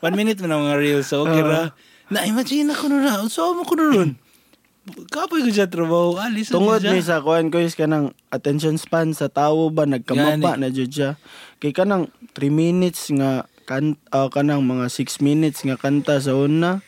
minute 0.16 0.40
mo 0.40 0.48
na 0.48 0.56
mga 0.56 0.76
reels. 0.80 1.12
So, 1.12 1.28
okay 1.28 1.44
ra. 1.44 1.76
Na-imagine 2.08 2.72
ako 2.72 2.88
na 2.88 2.98
na. 3.04 3.12
So, 3.28 3.52
mo 3.52 3.68
ko 3.68 3.76
na 3.76 3.84
ron. 3.92 4.10
Kapoy 5.12 5.44
ko 5.44 5.50
siya 5.52 5.68
trabaho. 5.68 6.16
Ah, 6.16 6.32
listen 6.32 6.56
Tungod 6.56 6.80
ni 6.84 7.00
sa 7.04 7.20
kuan 7.24 7.48
ko 7.48 7.60
is 7.60 7.76
kanang 7.76 8.12
attention 8.28 8.76
span 8.76 9.16
sa 9.16 9.32
tawo 9.32 9.72
ba 9.72 9.88
nagkamaba 9.88 10.56
Gani. 10.56 10.60
na 10.60 10.68
jud 10.68 10.92
siya. 10.92 11.16
Kay 11.60 11.72
kanang 11.72 12.12
3 12.36 12.52
minutes 12.52 13.08
nga 13.12 13.48
kan 13.64 13.96
ah, 14.12 14.28
kanang 14.28 14.64
mga 14.64 14.92
6 14.92 15.24
minutes 15.24 15.64
nga 15.64 15.80
kanta 15.80 16.20
sa 16.20 16.36
una. 16.36 16.84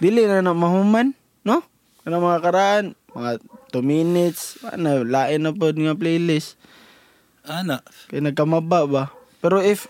Dili 0.00 0.24
na 0.24 0.44
na 0.44 0.52
mahuman, 0.52 1.16
no? 1.44 1.64
Kanang 2.04 2.24
mga 2.24 2.40
karaan, 2.44 2.84
mga 3.12 3.40
2 3.70 3.80
minutes, 3.80 4.58
ano, 4.64 5.02
lain 5.02 5.40
na 5.40 5.50
pod 5.50 5.74
nga 5.74 5.94
playlist. 5.94 6.58
Ana. 7.42 7.80
Kay 8.06 8.20
nagkamaba 8.20 8.84
ba? 8.84 9.04
Pero 9.40 9.58
if 9.58 9.88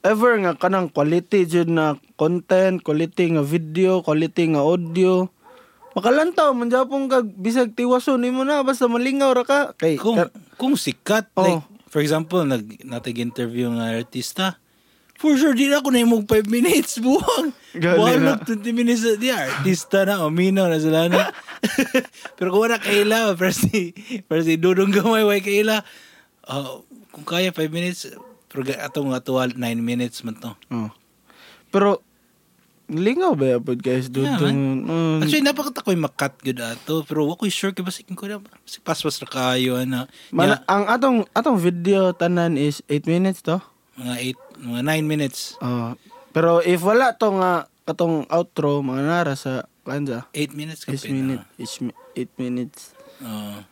ever 0.00 0.38
nga 0.38 0.54
kanang 0.54 0.88
quality 0.88 1.44
jud 1.44 1.66
na 1.66 1.86
content, 2.14 2.80
quality 2.80 3.34
nga 3.34 3.42
video, 3.42 4.00
quality 4.00 4.48
nga 4.48 4.62
audio, 4.62 5.28
makalantaw 5.92 6.52
man 6.52 6.68
japon 6.68 7.06
kag 7.06 7.28
bisag 7.32 7.72
tiwason 7.72 8.18
nimo 8.18 8.42
na 8.42 8.60
basta 8.60 8.86
malingaw 8.86 9.32
ra 9.32 9.42
ka 9.42 9.60
kay 9.74 9.96
Kung, 9.96 10.16
ka- 10.16 10.32
kung 10.54 10.74
sikat, 10.74 11.28
Oh. 11.34 11.42
like, 11.42 11.64
for 11.86 12.00
example, 12.00 12.40
nag, 12.42 12.64
natig-interview 12.82 13.68
nga 13.72 13.92
artista, 13.92 14.56
for 15.26 15.34
sure, 15.34 15.54
di 15.58 15.66
na 15.66 15.82
ako 15.82 15.90
na 15.94 16.06
yung 16.06 16.22
5 16.22 16.46
minutes, 16.46 17.02
buwang. 17.02 17.50
Buwang 17.74 18.22
na. 18.22 18.38
na 18.38 18.46
20 18.46 18.70
minutes, 18.70 19.02
di 19.18 19.34
artista 19.34 20.06
na, 20.06 20.22
uminaw 20.22 20.70
na 20.70 20.78
sila 20.78 21.10
na. 21.10 21.34
Pero 22.38 22.54
kung 22.54 22.70
wala 22.70 22.78
kaila, 22.78 23.34
pero 23.34 23.50
si, 23.50 23.90
pero 24.30 24.40
si 24.44 24.54
Dudong 24.54 24.92
Gamay, 24.94 25.26
way 25.26 25.40
kaila, 25.42 25.82
ah, 26.46 26.78
kung 27.10 27.26
kaya 27.26 27.50
5 27.50 27.66
minutes, 27.74 28.12
pero 28.46 28.62
atong 28.62 29.10
nga 29.10 29.24
tuwa 29.24 29.50
9 29.50 29.58
minutes 29.82 30.22
man 30.22 30.38
to. 30.38 30.52
Oh. 30.70 30.92
Pero 31.74 32.00
lingaw 32.86 33.34
ba 33.34 33.58
yapod 33.58 33.82
guys 33.82 34.06
do 34.06 34.22
Yeah, 34.22 34.38
to 34.38 34.46
man. 34.46 34.86
Actually, 35.18 35.42
napakata 35.42 35.82
ko 35.82 35.90
yung 35.90 36.06
makat 36.06 36.38
good 36.38 36.62
ato, 36.62 37.02
pero 37.02 37.26
wako 37.26 37.50
sure 37.50 37.74
kay 37.74 37.82
basikin 37.82 38.14
ko 38.14 38.30
na, 38.30 38.38
basi 38.38 38.78
paspas 38.78 39.18
na 39.18 39.26
kayo, 39.26 39.74
ana. 39.80 40.06
Man, 40.30 40.54
Yeah, 40.54 40.60
ang 40.70 40.86
atong 40.86 41.18
atong 41.34 41.58
video 41.58 42.14
tanan 42.14 42.54
is 42.54 42.80
8 42.86 43.10
minutes 43.10 43.42
to. 43.42 43.58
Mga 43.96 44.14
8, 44.60 44.64
mga 44.64 44.80
9 44.84 45.04
minutes. 45.04 45.56
Oh. 45.60 45.96
Pero 46.36 46.60
if 46.60 46.80
wala 46.84 47.16
to 47.16 47.32
nga 47.40 47.64
katong 47.88 48.28
outro 48.28 48.82
mga 48.84 49.02
nara 49.04 49.34
sa 49.38 49.64
kanza 49.86 50.26
8 50.34 50.52
minutes 50.58 50.82
ka 50.82 50.92
8 50.92 51.06
minute, 51.08 51.42
8 51.56 52.42
minutes. 52.42 52.92
Oo. 53.22 53.62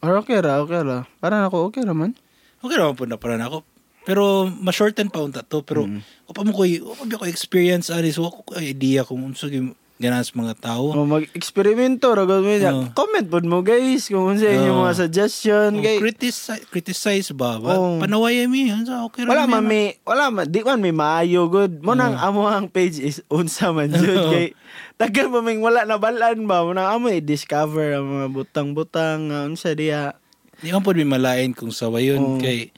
Or 0.00 0.20
okay 0.20 0.40
ra, 0.40 0.60
okay 0.64 0.80
ra. 0.80 1.08
Para 1.20 1.40
nako 1.40 1.68
okay 1.68 1.84
ra 1.84 1.92
man. 1.92 2.14
okay 2.60 2.76
naman 2.76 2.96
po 2.96 3.04
na 3.08 3.16
para 3.16 3.36
na 3.40 3.48
ako. 3.48 3.64
Pero 4.04 4.48
ma-shorten 4.48 5.12
pa 5.12 5.20
unta 5.20 5.44
to. 5.44 5.60
Pero 5.64 5.84
Mm. 5.84 6.00
o 6.28 6.32
pa 6.32 6.44
mo 6.44 6.52
ko, 6.56 6.64
o 6.64 6.92
pa 6.96 7.04
ko 7.04 7.24
experience 7.28 7.92
ani 7.92 8.12
so 8.12 8.24
ako 8.24 8.44
ko 8.48 8.52
idea 8.60 9.04
kung 9.04 9.24
unsa 9.24 9.48
gyud 9.48 9.76
ganas 10.00 10.32
mga 10.32 10.56
tao. 10.56 10.90
O 10.90 11.04
mag-eksperimento 11.04 12.08
ra 12.08 12.24
gud 12.24 12.40
mo. 12.40 12.56
Oh. 12.56 12.88
Comment 12.90 13.22
pod 13.22 13.44
mo 13.44 13.60
guys 13.60 14.08
kung 14.08 14.32
unsa 14.32 14.48
inyong 14.48 14.72
Oh. 14.72 14.82
mga 14.82 14.96
suggestion 14.98 15.76
Oh, 15.76 15.84
kay 15.84 16.00
criticize, 16.00 16.64
criticize 16.64 17.28
ba? 17.30 17.60
ba? 17.60 17.76
Oh. 17.76 18.00
Panaway 18.00 18.48
mi, 18.48 18.72
unsa 18.72 19.04
okay 19.04 19.22
ra 19.22 19.30
wala 19.30 19.44
mi, 19.44 19.52
man 19.52 19.62
may 19.62 19.84
wala 20.02 20.32
man 20.32 20.48
di 20.48 20.60
man 20.60 20.80
may 20.80 20.90
maayo 20.90 21.46
good. 21.46 21.84
Mo 21.84 21.92
nang 21.92 22.16
amo 22.16 22.48
ang 22.48 22.66
page 22.66 22.96
is 22.96 23.20
unsa 23.28 23.70
man 23.70 23.92
jud 23.92 24.16
Oh. 24.18 24.32
kay 24.32 24.56
tagal 24.96 25.28
pa 25.28 25.38
may 25.38 25.54
wala 25.54 25.84
na 25.84 26.00
balaan 26.00 26.48
ba 26.48 26.64
mo 26.64 26.72
nang 26.72 26.88
amo 26.90 27.12
i-discover 27.12 27.94
ang 27.94 28.08
mga 28.08 28.26
butang-butang 28.32 29.28
unsa 29.46 29.76
diya. 29.76 30.16
Di 30.56 30.72
man 30.72 30.80
pod 30.80 30.96
mi 30.96 31.04
malain 31.04 31.52
kung 31.52 31.70
sawayon 31.70 32.20
Oh. 32.20 32.40
kay 32.40 32.72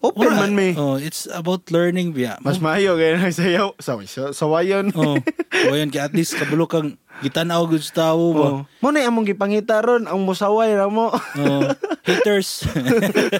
Open 0.00 0.32
Wala. 0.32 0.48
man 0.48 0.56
may. 0.56 0.72
Oh, 0.80 0.96
it's 0.96 1.28
about 1.28 1.68
learning 1.68 2.16
biya. 2.16 2.40
Mas 2.40 2.56
maayo 2.56 2.96
kay 2.96 3.20
nagsayaw. 3.20 3.76
Sa 3.76 4.00
sa 4.08 4.32
sawayon. 4.32 4.96
oh, 4.96 5.20
sawayon 5.52 5.92
kay 5.92 6.00
at 6.00 6.16
least 6.16 6.40
kabalo 6.40 6.64
kang 6.64 6.96
gitanaw 7.20 7.68
gud 7.68 7.84
sa 7.84 8.08
tawo 8.08 8.32
ba. 8.32 8.46
Oh. 8.48 8.60
Mo 8.80 8.88
na 8.88 9.04
among 9.04 9.28
gipangita 9.28 9.76
ron 9.84 10.08
ang 10.08 10.24
musaway 10.24 10.72
ra 10.72 10.88
mo. 10.88 11.12
Oh, 11.12 11.68
haters. 12.08 12.64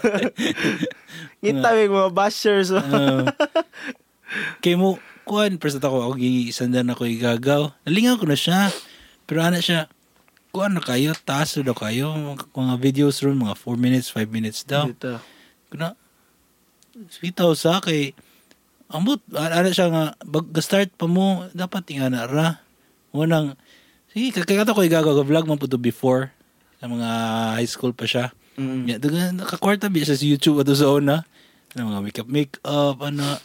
Ngita 1.40 1.68
may 1.72 1.88
mga 1.88 2.12
bashers. 2.12 2.76
oh. 2.76 2.84
Oh. 2.84 3.24
kay 4.60 4.76
mo 4.76 5.00
kuan 5.24 5.56
present 5.56 5.82
ako 5.82 6.12
ako 6.12 6.20
giisandan 6.20 6.92
ako 6.92 7.08
igagaw. 7.08 7.72
Nalingaw 7.88 8.20
ko 8.20 8.28
na 8.28 8.36
siya. 8.36 8.68
Pero 9.24 9.40
ana 9.40 9.64
siya 9.64 9.88
kuan 10.50 10.74
na 10.74 10.82
kayo, 10.82 11.14
taas 11.24 11.56
na 11.56 11.72
kayo. 11.72 12.12
Mga, 12.12 12.52
mga 12.52 12.74
videos 12.82 13.22
ron, 13.22 13.38
mga 13.38 13.56
4 13.56 13.78
minutes, 13.78 14.10
5 14.12 14.28
minutes 14.28 14.60
daw. 14.66 14.90
Dito. 14.90 15.22
Kuna, 15.70 15.94
bitaw 17.20 17.52
sa 17.56 17.80
kay, 17.80 18.12
ambot, 18.90 19.22
ano 19.32 19.68
siya 19.70 19.88
nga, 19.88 20.04
bag, 20.26 20.46
start 20.60 20.90
pa 20.98 21.06
mo, 21.06 21.46
dapat 21.54 21.86
tinga 21.86 22.10
na 22.10 22.26
ra. 22.26 22.48
Unang, 23.14 23.54
sige, 24.10 24.34
kakata 24.34 24.74
ko 24.74 24.82
igagaw, 24.82 25.22
vlog 25.22 25.46
man 25.46 25.58
po 25.58 25.70
to 25.70 25.78
before, 25.78 26.34
sa 26.82 26.90
mga 26.90 27.08
high 27.58 27.70
school 27.70 27.94
pa 27.94 28.06
siya. 28.06 28.34
Mm. 28.58 28.84
Yeah, 28.86 29.32
nakakwarta 29.32 29.88
siya 29.88 30.18
sa 30.18 30.26
YouTube 30.26 30.60
ato 30.60 30.74
sa 30.74 30.90
una. 30.90 31.24
Ano, 31.74 31.94
mga 31.94 32.02
makeup, 32.02 32.28
makeup, 32.28 32.98
ano. 32.98 33.38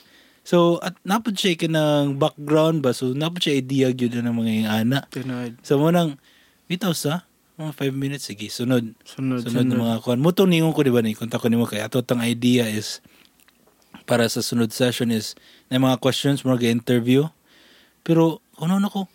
So, 0.46 0.78
at 0.82 0.94
napod 1.02 1.38
siya 1.38 1.58
ng 1.58 2.22
background 2.22 2.86
ba? 2.86 2.94
So, 2.94 3.14
napod 3.14 3.42
siya 3.42 3.58
idea 3.58 3.90
yun 3.90 4.26
ng 4.26 4.36
mga 4.36 4.52
yung 4.62 4.70
ana. 4.70 5.00
Tinood. 5.10 5.58
So, 5.66 5.82
mo 5.82 5.90
nang, 5.90 6.18
bitaw 6.70 6.94
sa, 6.94 7.26
mga 7.56 7.72
5 7.72 7.96
minutes, 7.96 8.28
sige, 8.28 8.52
sunod. 8.52 8.94
Sunod, 9.08 9.42
Sunod, 9.46 9.66
sunod. 9.66 9.66
ng 9.72 9.82
mga 9.82 9.98
kuan. 10.04 10.20
Mutong 10.20 10.52
ningon 10.52 10.76
ko, 10.76 10.84
di 10.84 10.92
ba, 10.92 11.06
kontak 11.16 11.40
ko 11.40 11.48
nimo 11.48 11.64
kay 11.66 11.80
ato 11.82 12.04
tang 12.04 12.20
idea 12.22 12.68
is 12.68 13.00
para 14.06 14.30
sa 14.30 14.42
sunod 14.42 14.70
session 14.72 15.10
is 15.10 15.34
na 15.70 15.82
mga 15.82 15.98
questions 16.02 16.46
mga 16.46 16.70
interview 16.70 17.26
Pero 18.06 18.40
kuno 18.54 18.78
na 18.78 18.88
ko 18.88 19.10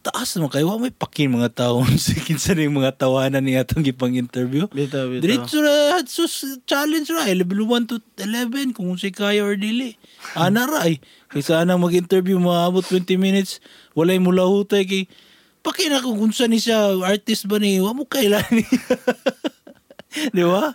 taas 0.00 0.32
naman 0.36 0.48
kayo 0.48 0.72
wa 0.72 0.80
may 0.80 0.92
pakin 0.92 1.28
mga 1.28 1.52
tao 1.52 1.84
sa 2.00 2.16
kinsa 2.16 2.56
na 2.56 2.64
yung 2.64 2.80
mga 2.80 2.96
tawanan 2.96 3.44
ni 3.44 3.60
atong 3.60 3.84
gipang 3.84 4.16
interview. 4.16 4.64
Bitaw, 4.72 5.12
bitaw. 5.12 5.20
Diretso 5.20 5.60
na 5.60 6.00
sus 6.08 6.56
challenge 6.64 7.12
ra 7.12 7.28
level 7.28 7.68
1 7.68 7.92
to 7.92 8.00
11 8.16 8.72
kung 8.72 8.96
si 8.96 9.12
kaya 9.12 9.44
or 9.44 9.60
dili. 9.60 10.00
Ana 10.32 10.64
ra 10.64 10.88
ay 10.88 11.04
kaysa 11.28 11.64
anang 11.64 11.84
mag-interview 11.84 12.40
maabot 12.40 12.84
20 12.84 13.20
minutes 13.20 13.60
walay 13.92 14.16
mula 14.16 14.48
hutay 14.48 14.88
kay 14.88 15.04
pakina 15.60 16.00
ko 16.00 16.16
kung 16.16 16.32
saan 16.32 16.56
ni 16.56 16.60
siya 16.60 16.96
artist 17.04 17.44
ba 17.44 17.60
ni 17.60 17.76
wa 17.80 17.92
mo 17.92 18.08
kailan 18.08 18.44
ni. 18.52 18.64
Di 20.36 20.44
ba? 20.46 20.72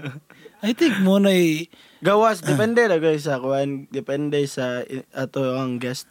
I 0.66 0.72
think 0.72 0.96
mo 1.04 1.20
na 1.20 1.34
eh, 1.34 1.68
Gawas, 2.04 2.44
depende 2.44 2.84
na 2.84 3.00
guys 3.00 3.24
sa 3.24 3.40
kuan. 3.40 3.88
Depende 3.88 4.44
sa 4.44 4.84
i- 4.84 5.06
ato 5.16 5.56
ang 5.56 5.80
guest. 5.80 6.08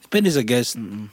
depende 0.00 0.32
sa 0.32 0.40
guest. 0.40 0.80
Mm. 0.80 1.12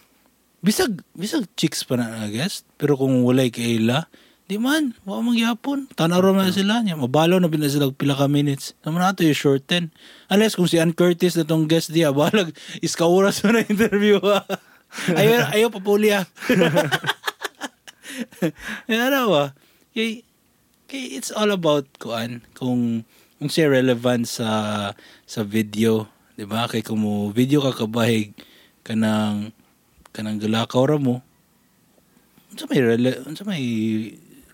Bisag 0.63 1.03
bisag 1.13 1.45
chicks 1.59 1.83
pa 1.83 1.99
na 1.99 2.07
nga 2.07 2.31
guest, 2.31 2.63
pero 2.79 2.95
kung 2.95 3.27
walay 3.27 3.51
kaila, 3.51 4.07
di 4.47 4.55
man, 4.55 4.95
wa 5.03 5.19
man 5.19 5.35
gyapon. 5.35 5.91
Tanaw 5.93 6.23
ra 6.23 6.31
man 6.31 6.55
sila 6.55 6.79
niya, 6.79 6.95
mabalo 6.95 7.35
na 7.37 7.51
bila 7.51 7.67
sila 7.67 7.91
pila 7.91 8.15
ka 8.15 8.31
minutes. 8.31 8.71
Naman 8.87 9.03
nato 9.03 9.21
yung 9.27 9.35
short 9.35 9.67
10. 9.67 9.91
Unless 10.31 10.55
kung 10.55 10.69
si 10.69 10.79
Ann 10.79 10.95
Curtis 10.95 11.35
na 11.35 11.43
tong 11.43 11.67
guest 11.67 11.91
diya, 11.91 12.13
balag 12.17 12.55
iska 12.79 13.03
oras 13.03 13.43
mo 13.43 13.51
na 13.51 13.67
interview. 13.67 14.17
ayaw, 15.19 15.51
ayaw 15.51 15.69
papuli 15.69 16.15
ah. 16.15 16.23
Yan 18.87 19.11
ano 19.11 19.27
ba? 19.27 19.43
Kay, 19.91 20.23
kay 20.87 21.03
it's 21.19 21.35
all 21.35 21.51
about 21.51 21.83
kuan 21.99 22.45
kung 22.55 23.03
kung 23.45 23.53
siya 23.53 23.69
relevant 23.69 24.25
sa 24.25 24.49
sa 25.29 25.45
video, 25.45 26.09
'di 26.33 26.49
ba? 26.49 26.65
Kay 26.65 26.81
kung 26.81 26.97
mo 26.97 27.29
video 27.29 27.61
ka 27.61 27.77
kabahig 27.77 28.33
kanang 28.81 29.53
kanang 30.09 30.41
gulakaw 30.41 30.89
ra 30.89 30.97
mo. 30.97 31.21
Unsa 32.49 32.65
may 32.65 32.81
rele, 32.81 33.21
unsa 33.21 33.45
may 33.45 33.61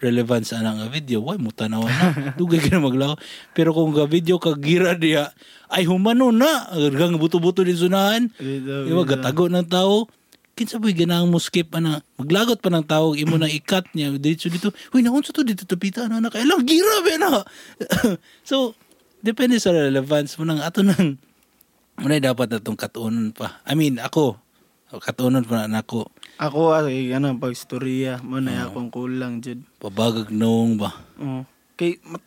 relevance 0.04 0.52
ana 0.52 0.76
nga 0.76 0.92
video, 0.92 1.24
why 1.24 1.40
mo 1.40 1.56
tanaw 1.56 1.88
na. 1.88 2.36
Dugay 2.40 2.60
ka 2.60 2.76
na 2.76 2.84
maglakaw. 2.84 3.16
Pero 3.56 3.72
kung 3.72 3.96
ga 3.96 4.12
video 4.12 4.44
ka 4.44 4.60
gira 4.60 4.92
diya, 4.92 5.32
ay 5.72 5.88
humano 5.88 6.36
na. 6.36 6.68
Agang 6.76 7.16
buto-buto 7.16 7.64
din 7.64 7.80
sunahan. 7.80 8.28
Bitaw. 8.36 9.08
gatago 9.08 9.48
ng 9.48 9.72
tao. 9.72 10.12
Kinsa 10.52 10.78
boy 10.78 10.92
ganang 10.92 11.32
mo 11.32 11.40
skip 11.40 11.72
ana. 11.72 12.04
Maglagot 12.20 12.60
pa 12.60 12.70
ng 12.70 12.86
tao, 12.86 13.16
imo 13.16 13.40
na 13.40 13.48
ikat 13.48 13.96
niya 13.96 14.12
dito 14.20 14.52
dito. 14.52 14.76
Uy, 14.92 15.00
naunsa 15.02 15.32
to 15.32 15.48
dito 15.48 15.64
tapita 15.64 16.06
na 16.12 16.20
na 16.20 16.28
kailang 16.28 16.68
gira 16.68 17.02
be 17.02 17.16
na. 17.16 17.42
so, 18.50 18.76
depende 19.24 19.58
sa 19.58 19.72
relevance 19.72 20.36
mo 20.36 20.44
nang 20.44 20.60
ato 20.60 20.84
nang 20.84 21.22
Muna 22.02 22.18
dapat 22.18 22.50
na 22.50 22.58
itong 22.58 22.80
katuunan 22.80 23.30
pa. 23.30 23.62
I 23.62 23.78
mean, 23.78 24.02
ako. 24.02 24.34
Katuunan 24.90 25.46
pa 25.46 25.70
na 25.70 25.86
ako. 25.86 26.10
Ako 26.42 26.74
ay 26.74 27.14
ano 27.14 27.38
pag 27.38 27.54
storya 27.54 28.18
mo 28.26 28.42
na 28.42 28.66
akong 28.66 28.90
kulang 28.90 29.38
jud. 29.40 29.62
Pabagag 29.78 30.34
noong 30.34 30.82
ba? 30.82 30.90
Oh. 31.22 31.46
Kay 31.78 32.02
mat, 32.02 32.24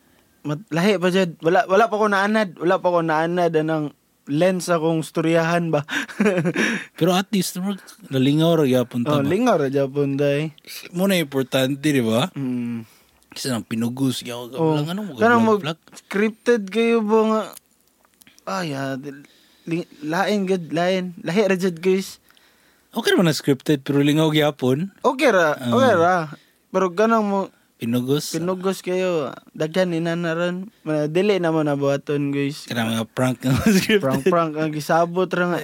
mat, 0.47 0.61
lahi 0.71 0.95
pa 0.97 1.11
jud. 1.11 1.35
Wala 1.43 1.67
wala 1.67 1.91
pa 1.91 1.99
ko 1.99 2.07
naanad. 2.07 2.55
Wala 2.55 2.79
pa 2.79 2.89
ko 2.95 3.01
naanad 3.03 3.53
anang 3.59 3.91
lens 4.27 4.67
akong 4.67 5.01
storyahan 5.01 5.69
ba. 5.69 5.85
Pero 6.99 7.13
at 7.13 7.29
least, 7.29 7.61
nalingaw 8.09 8.57
ra 8.57 8.65
yapon 8.65 9.03
ta 9.03 9.19
oh, 9.19 9.23
lingaw 9.23 9.57
ra 9.57 9.69
Japon 9.69 10.17
day. 10.17 10.53
Muna 10.91 11.15
importante, 11.15 11.85
di 11.85 12.01
ba? 12.01 12.33
Mm. 12.33 12.89
Kasi 13.31 13.51
nang 13.51 13.63
pinugos. 13.63 14.23
Yaw, 14.23 14.55
Oh, 14.55 14.79
lang, 14.79 14.89
ano 14.89 15.01
mo, 15.05 15.13
kanang 15.15 15.43
mag 15.43 15.61
scripted 15.93 16.69
kayo 16.69 17.01
ba 17.01 17.21
nga 17.27 17.43
ay 18.45 18.73
ah, 18.73 18.95
dil- 18.95 19.27
li- 19.65 19.89
lain 19.99 20.45
gud 20.45 20.69
lain 20.71 21.17
lahi 21.19 21.43
ra 21.43 21.57
jud 21.57 21.81
guys 21.81 22.21
Okay 22.93 23.11
naman 23.11 23.27
na 23.27 23.35
scripted, 23.35 23.81
pero 23.81 23.99
lingaw 23.99 24.31
yapon. 24.31 24.93
okay 25.01 25.29
ra 25.29 25.57
Ah. 25.57 25.73
okay 25.73 25.93
ra 25.95 26.17
pero 26.69 26.87
ganang 26.89 27.25
mo 27.25 27.41
Pinugos. 27.85 28.33
pinugos 28.33 28.81
kayo 28.81 29.29
daghan 29.53 29.93
ni 29.93 30.01
nanaran 30.01 30.73
Mana- 30.81 31.05
dili 31.07 31.37
na 31.37 31.53
mo 31.53 31.61
nabuhaton 31.61 32.33
guys 32.33 32.65
Kana 32.65 32.89
mga 32.89 33.05
prank 33.13 33.45
nga 33.45 33.53
scripted. 33.77 34.01
prank 34.01 34.25
prank 34.25 34.57
ang 34.57 34.73
gisabot 34.73 35.29
ra 35.29 35.53
nga 35.53 35.61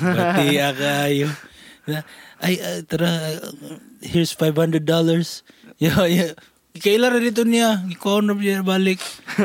Bati 0.00 0.56
kayo. 0.80 1.28
Ay, 2.40 2.56
ah, 2.56 2.80
tara, 2.86 3.36
here's 4.00 4.32
$500. 4.32 4.80
Yeah, 5.76 6.00
yeah. 6.06 6.32
Kailan 6.72 7.18
rin 7.18 7.28
ito 7.28 7.42
niya. 7.42 7.82
Na 7.82 8.30
niya 8.32 8.62
balik. 8.62 9.02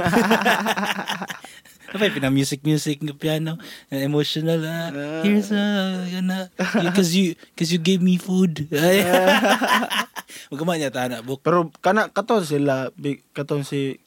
Kapag 1.90 2.12
pina-music-music 2.12 3.02
ng 3.02 3.16
piano, 3.16 3.56
uh, 3.58 4.00
emotional, 4.00 4.60
ah, 4.62 4.92
here's 5.24 5.50
a, 5.50 5.64
yun 6.06 6.28
na, 6.28 6.52
because 6.56 7.16
you, 7.16 7.34
because 7.56 7.72
you 7.72 7.80
gave 7.80 8.04
me 8.04 8.20
food. 8.20 8.68
Magkama 10.50 10.76
niya, 10.76 10.90
tana, 10.90 11.22
book. 11.22 11.42
pero 11.42 11.70
kana 11.80 12.10
katon 12.10 12.44
sila 12.44 12.90
big 12.96 13.22
katon 13.32 13.62
si 13.62 14.00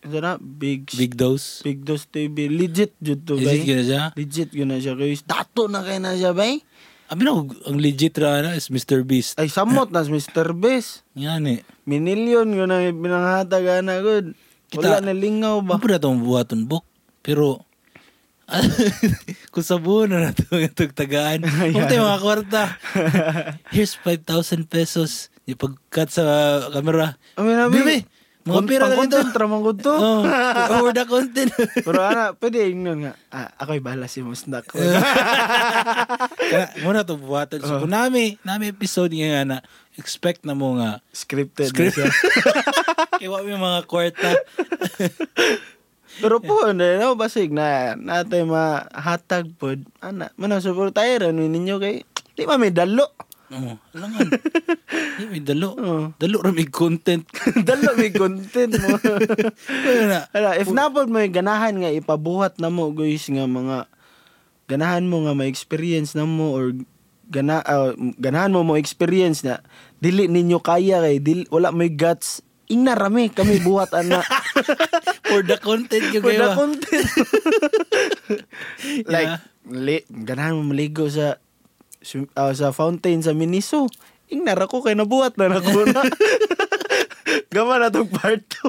ano 0.00 0.16
na 0.16 0.32
big 0.40 0.88
big, 0.96 1.12
dose. 1.12 1.60
big 1.60 1.84
Dose 1.84 2.08
TV 2.08 2.48
legit 2.48 2.96
jud 3.04 3.20
to 3.20 3.36
Is 3.36 3.44
bay 3.44 3.60
gina 3.60 3.82
siya? 3.84 4.02
legit 4.16 4.48
yun 4.56 4.72
na 4.72 4.80
siya 4.80 4.96
guys 4.96 5.20
dato 5.20 5.68
na 5.68 5.84
kay 5.84 6.00
na 6.00 6.16
siya 6.16 6.32
bay 6.32 6.64
Abi 7.10 7.26
na, 7.26 7.36
ang 7.42 7.76
legit 7.76 8.14
ra 8.16 8.38
na 8.40 8.54
is 8.56 8.70
Mr. 8.70 9.02
Beast. 9.02 9.36
ay 9.36 9.50
samot 9.50 9.90
na 9.90 10.00
si 10.00 10.14
Mr. 10.14 10.54
Best 10.56 11.02
Yan 11.18 11.42
eh. 11.50 11.60
Minilyon 11.82 12.54
yun 12.54 12.70
ang 12.70 12.86
binanghatag 13.02 13.82
na 13.82 13.98
good. 13.98 14.32
Wala 14.78 15.02
Kita- 15.02 15.02
na 15.02 15.10
lingaw 15.10 15.58
ba? 15.58 15.74
Na 15.82 15.98
itong 15.98 16.22
buhaton 16.22 16.70
book. 16.70 16.86
Pero, 17.18 17.66
kung 19.52 19.66
sa 19.66 19.82
buo 19.82 20.06
na 20.06 20.30
nato 20.30 20.46
itong 20.54 20.94
tagaan, 20.94 21.42
kung 21.42 21.86
tayo 21.90 22.06
mga 22.06 22.22
kwarta, 22.22 22.62
here's 23.74 23.98
5,000 23.98 24.70
pesos. 24.70 25.34
Yung 25.50 25.60
pag-cut 25.60 26.08
sa 26.14 26.24
camera. 26.70 27.18
Amin 27.34 27.58
na 27.58 27.66
Bibi, 27.66 28.06
mga 28.40 28.62
pera 28.64 28.84
na 28.88 28.96
nito. 28.96 29.20
Content 29.20 29.36
ramang 29.36 29.62
ko 29.66 29.72
to. 29.76 29.94
Oh, 30.00 30.24
over 30.80 30.96
the 30.96 31.04
content. 31.04 31.52
Pero 31.86 31.98
ana, 32.00 32.32
pwede 32.38 32.72
yun 32.72 33.04
nga. 33.04 33.12
Ah, 33.28 33.52
ako'y 33.60 33.84
bahala 33.84 34.08
si 34.08 34.24
Musnak. 34.24 34.64
Muna 36.86 37.04
itong 37.04 37.20
buhaton. 37.20 37.60
So, 37.60 37.84
kung 37.84 37.92
nami, 37.92 38.40
nami 38.40 38.72
episode 38.72 39.12
nga 39.12 39.44
na, 39.44 39.56
expect 40.00 40.48
na 40.48 40.56
mo 40.56 40.80
nga, 40.80 41.04
Scripted 41.12 41.74
Script- 41.74 42.00
na 42.00 42.08
siya. 42.08 43.28
iwa 43.28 43.44
mo 43.44 43.48
yung 43.50 43.64
mga 43.64 43.80
kwarta. 43.84 44.30
Pero 46.20 46.40
po, 46.40 46.64
hindi 46.64 46.96
na 46.96 47.12
basig 47.12 47.52
na 47.52 47.92
natin 47.96 48.48
mahatag 48.48 49.52
po. 49.60 49.76
Ana, 50.00 50.32
rin 51.20 51.36
ninyo 51.36 51.76
kay 51.76 52.08
di 52.36 52.48
ba 52.48 52.56
may 52.56 52.72
dalo. 52.72 53.12
Oo, 53.50 53.74
alangan. 53.98 54.26
Di 55.18 55.24
may 55.26 55.42
dalo. 55.42 55.74
Oo. 55.74 56.04
Dalo 56.14 56.36
ra 56.38 56.54
may 56.54 56.70
content. 56.70 57.26
Dalo 57.68 57.98
may 57.98 58.14
content 58.14 58.78
mo. 58.78 58.94
Kaya 59.84 60.02
na. 60.06 60.18
Ala, 60.30 60.54
if 60.54 60.70
napod 60.70 61.10
mo 61.10 61.18
yung 61.18 61.34
ganahan 61.34 61.74
nga 61.82 61.90
ipabuhat 61.90 62.62
na 62.62 62.70
mo 62.70 62.94
guys 62.94 63.26
nga 63.26 63.50
mga 63.50 63.90
ganahan 64.70 65.02
mo 65.10 65.26
nga 65.26 65.34
ma-experience 65.34 66.14
na 66.14 66.22
mo 66.22 66.54
or 66.54 66.78
gana 67.26 67.58
ah, 67.66 67.90
ganahan 68.18 68.54
mo 68.54 68.62
mo 68.62 68.78
experience 68.78 69.42
na 69.42 69.62
dili 69.98 70.30
ninyo 70.30 70.62
kaya 70.62 71.02
kay 71.02 71.18
dili, 71.18 71.42
wala 71.50 71.74
may 71.74 71.90
guts 71.90 72.42
ingna 72.70 72.94
rami 72.94 73.30
kami 73.34 73.58
buhat 73.62 73.90
ana 73.94 74.22
For 75.30 75.42
the 75.46 75.58
content 75.62 76.10
yung 76.10 76.22
for 76.26 76.34
the 76.34 76.50
content 76.54 77.06
like 79.06 79.30
Yeah. 79.30 79.38
li, 79.70 79.98
ganahan 80.06 80.58
mo 80.58 80.70
maligo 80.70 81.06
sa 81.06 81.38
ah, 82.34 82.52
sa 82.52 82.70
fountain 82.70 83.20
sa 83.20 83.32
Miniso 83.32 83.86
ingna 84.26 84.54
ra 84.54 84.64
ko 84.64 84.80
kay 84.80 84.94
nabuhat 84.94 85.34
na 85.36 85.50
nako 85.50 85.84
na 85.86 86.00
Gama 87.50 87.78
na 87.78 87.90
tong 87.90 88.06
part 88.06 88.42
2. 88.42 88.62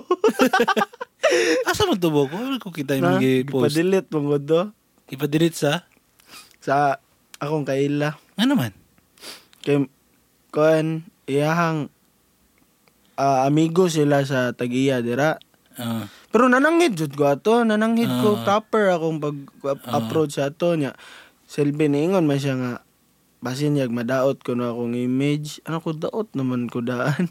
Asa 1.70 1.86
man 1.86 1.98
tubo 1.98 2.26
ko? 2.26 2.34
Wala 2.36 2.58
ko 2.58 2.70
kita 2.70 2.98
yung 2.98 3.14
mga 3.14 3.46
post. 3.46 3.74
ipadelete 3.74 4.10
mo 4.12 4.38
do 4.38 4.74
Ipadelete 5.08 5.58
sa? 5.58 5.86
sa 6.58 6.98
akong 7.38 7.66
kaila. 7.66 8.18
Ano 8.38 8.54
man? 8.54 8.74
Kay 9.62 9.86
kuan 10.50 11.06
iyahang 11.26 11.90
ah, 13.16 13.46
amigo 13.46 13.86
sila 13.86 14.26
sa 14.26 14.54
Tagiya 14.54 15.02
dira. 15.02 15.38
Ah. 15.78 16.06
Pero 16.30 16.46
nananghid 16.46 16.98
jud 16.98 17.14
ko 17.14 17.30
ato, 17.30 17.62
nananghid 17.62 18.10
ko 18.22 18.38
Ah. 18.38 18.42
proper 18.46 18.94
akong 18.94 19.18
pag 19.18 19.38
approach 19.90 20.38
sa 20.38 20.50
ato 20.50 20.74
niya. 20.74 20.94
Selby 21.46 21.86
niingon 21.86 22.26
man 22.26 22.38
siya 22.38 22.56
nga 22.58 22.74
basin 23.42 23.74
yag 23.74 23.90
madaot 23.90 24.38
ko 24.46 24.54
na 24.54 24.70
akong 24.70 24.94
image. 24.94 25.60
Ano 25.66 25.82
ko 25.82 25.98
daot 25.98 26.30
naman 26.38 26.70
ko 26.70 26.86
daan. 26.86 27.28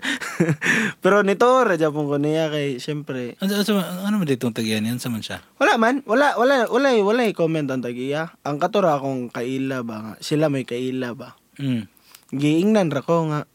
Pero 1.03 1.23
nito 1.23 1.47
ra 1.47 1.79
japon 1.79 2.11
ko 2.11 2.19
niya 2.19 2.51
kay 2.51 2.83
syempre 2.83 3.39
Ano, 3.39 3.63
ano, 3.63 3.81
ano 3.81 4.15
man 4.19 4.27
ditong 4.27 4.51
tagyan 4.51 4.91
yan? 4.91 4.99
Man 4.99 5.23
siya? 5.23 5.39
Wala 5.63 5.79
man, 5.79 6.03
wala 6.05 6.35
wala 6.35 6.67
wala 6.67 6.99
wala 6.99 7.23
comment 7.31 7.71
ang 7.71 7.87
tagiya. 7.87 8.35
Ang 8.43 8.59
katura 8.59 8.99
akong 8.99 9.31
kaila 9.31 9.87
ba 9.87 9.97
nga. 10.03 10.15
Sila 10.19 10.51
may 10.51 10.67
kaila 10.67 11.15
ba. 11.15 11.39
Mm. 11.63 11.87
Giingnan 12.35 12.91
ra 12.91 13.07
ko 13.07 13.31
nga. 13.31 13.47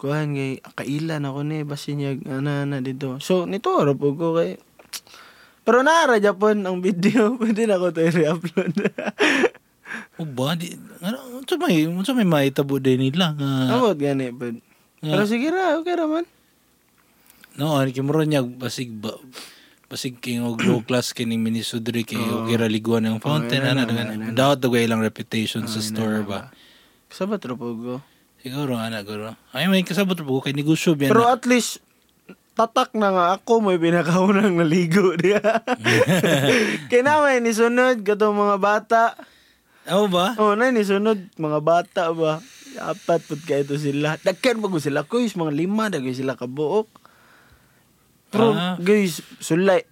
Kuhan 0.00 0.32
kay 0.32 0.64
kaila 0.64 1.20
na 1.20 1.36
ko 1.36 1.44
ni 1.44 1.60
basin 1.62 2.00
yag 2.00 2.24
ana 2.24 2.64
na 2.64 2.80
dito. 2.80 3.20
So 3.20 3.44
nito 3.44 3.68
ra 3.76 3.92
po 3.92 4.16
ko 4.16 4.40
kay 4.40 4.56
pero 5.68 5.84
naara 5.84 6.16
Japon 6.18 6.64
ang 6.64 6.80
video, 6.86 7.36
pwede 7.36 7.68
na 7.68 7.76
ko 7.76 7.92
to 7.92 8.00
i-upload. 8.00 8.74
O 10.20 10.28
ba? 10.28 10.56
Di, 10.56 10.76
ano, 11.00 11.31
unsa 11.42 11.58
may, 11.58 11.84
unsa 11.84 12.14
may 12.14 12.24
maitabo 12.24 12.78
din 12.78 13.02
nila? 13.02 13.34
Nga, 13.34 13.50
Amot 13.74 13.98
gani 13.98 14.30
pud. 14.30 14.62
Pero 15.02 15.22
sige 15.26 15.50
ra, 15.50 15.74
okay 15.76 15.98
ra 15.98 16.06
man. 16.06 16.22
no, 17.52 17.76
ano 17.76 17.90
kimuro 17.90 18.22
niya, 18.22 18.40
basig 18.40 18.88
ba, 18.88 19.12
basig 19.90 20.16
king 20.22 20.40
og 20.40 20.56
low 20.64 20.80
class 20.80 21.12
kini 21.12 21.36
minisudri 21.36 22.06
kay 22.06 22.16
og 22.16 22.48
ira 22.48 22.64
liguan 22.64 23.04
ng 23.04 23.20
fountain 23.20 23.60
ana 23.60 23.84
dagan 23.84 24.32
daot 24.32 24.56
daw 24.56 24.72
ilang 24.72 25.04
reputation 25.04 25.68
sa 25.68 25.84
store 25.84 26.24
ba 26.24 26.48
Sabat 27.12 27.44
ra 27.44 27.52
po 27.52 27.76
ko. 27.76 27.94
siguro 28.40 28.80
ana 28.80 29.04
guro 29.04 29.36
ay 29.52 29.68
may 29.68 29.84
kasabot 29.84 30.16
po 30.16 30.40
kay 30.40 30.56
negosyo 30.56 30.96
biyan 30.96 31.12
Pero 31.12 31.28
at 31.28 31.44
least 31.44 31.84
tatak 32.56 32.96
na 32.96 33.12
nga 33.12 33.24
ako 33.36 33.60
may 33.60 33.76
pinakaunang 33.76 34.56
naligo 34.56 35.12
diya. 35.16 35.40
Kaya 36.88 37.00
naman 37.04 37.44
ni 37.44 37.52
sunod 37.52 38.00
katong 38.00 38.36
mga 38.36 38.56
bata. 38.60 39.02
Ano 39.86 40.06
ba 40.06 40.38
Oh, 40.38 40.54
na 40.54 40.70
ni 40.70 40.86
sunod 40.86 41.34
mga 41.34 41.58
bata 41.58 42.14
ba. 42.14 42.38
Apat 42.78 43.20
pud 43.28 43.40
kay 43.44 43.66
ito 43.66 43.76
sila. 43.76 44.16
Dagkan 44.22 44.62
bago 44.62 44.80
sila 44.80 45.04
guys, 45.04 45.36
mga 45.36 45.52
lima 45.52 45.92
dagay 45.92 46.14
sila 46.16 46.38
kabuok. 46.38 46.88
Pero 48.32 48.56
Ah. 48.56 48.80
guys, 48.80 49.20
sulay 49.42 49.84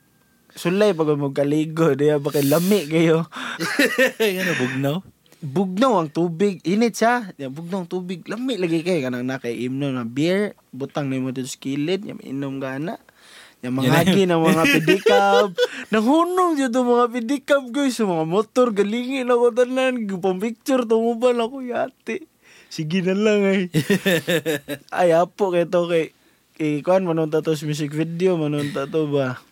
sulay 0.50 0.96
pag 0.96 1.14
mo 1.14 1.30
kaligo 1.30 1.92
diya 1.94 2.16
ba 2.16 2.32
kay 2.32 2.46
lami 2.48 2.88
kayo. 2.88 3.28
ano 4.40 4.52
bugnaw 4.56 4.96
Bugnaw 5.40 6.04
ang 6.04 6.12
tubig, 6.12 6.60
init 6.68 7.00
siya. 7.00 7.32
Ya, 7.40 7.48
bugnaw 7.48 7.84
ang 7.84 7.88
tubig, 7.88 8.28
lami 8.28 8.60
lagi 8.60 8.84
kay 8.84 9.00
kanang 9.00 9.24
nakainom 9.24 9.96
na 9.96 10.04
beer, 10.04 10.52
butang 10.68 11.08
nimo 11.08 11.32
dito 11.32 11.48
sa 11.48 11.56
kilid, 11.56 12.04
ya 12.04 12.12
inom 12.20 12.60
gana. 12.60 13.00
Yung 13.60 13.76
mga 13.76 13.92
hagi 13.92 14.24
ng 14.24 14.40
mga 14.40 14.62
pedicab. 14.78 15.48
Nanghunong 15.92 16.56
dyan 16.56 16.72
itong 16.72 16.88
mga 16.88 17.06
pedicab 17.12 17.64
guys. 17.68 18.00
Sa 18.00 18.08
mga 18.08 18.24
motor, 18.24 18.72
galingin 18.72 19.28
ako 19.28 19.52
tanan. 19.52 20.08
Pang-picture, 20.08 20.88
tumubal 20.88 21.36
ako 21.36 21.60
yate. 21.60 22.24
Sige 22.72 23.04
na 23.04 23.12
lang 23.12 23.40
ay. 23.44 23.60
ay, 25.02 25.08
apo 25.12 25.50
kay 25.50 25.66
to 25.66 25.90
kay 25.90 26.14
kay 26.54 26.80
kuan 26.86 27.02
manunta 27.02 27.42
to 27.42 27.52
sa 27.52 27.66
music 27.66 27.90
video, 27.90 28.38
manunta 28.38 28.86
to 28.86 29.10
ba. 29.10 29.42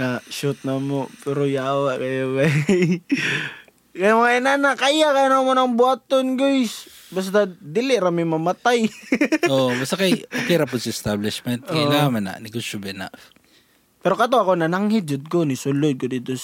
Na 0.00 0.22
shoot 0.30 0.56
na 0.64 0.78
mo 0.80 1.10
pero 1.26 1.44
yawa 1.44 1.98
kayo 2.00 2.38
bay. 2.38 2.54
Kaya 3.94 4.18
mga 4.18 4.42
inana, 4.42 4.74
kaya 4.74 5.14
kaya 5.14 5.30
naman 5.30 5.54
ang 5.54 5.78
buhaton 5.78 6.34
guys. 6.34 6.90
Basta 7.14 7.46
dili 7.46 7.94
rami 7.94 8.26
mamatay. 8.26 8.90
oh 9.52 9.70
basta 9.70 9.94
kay 9.94 10.26
okay 10.26 10.58
ra 10.58 10.66
po 10.66 10.82
sa 10.82 10.90
establishment. 10.90 11.62
Kailangan 11.62 12.10
man 12.10 12.26
na 12.26 12.42
negosyo 12.42 12.82
ba 12.82 12.90
na? 12.90 13.06
Pero 14.02 14.18
kato 14.18 14.42
ako 14.42 14.58
nananghid 14.58 15.06
jud 15.06 15.30
ko 15.30 15.46
ni 15.46 15.54
sulod 15.54 15.94
ko 15.94 16.10
dito. 16.10 16.34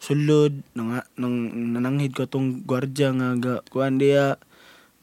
Sulod 0.00 0.56
nang 0.72 1.04
nang 1.20 1.36
nananghid 1.76 2.16
ko 2.16 2.24
tong 2.24 2.64
gwardiya 2.64 3.12
nga 3.12 3.28
ga 3.36 3.54
kuan 3.68 4.00
diya 4.00 4.40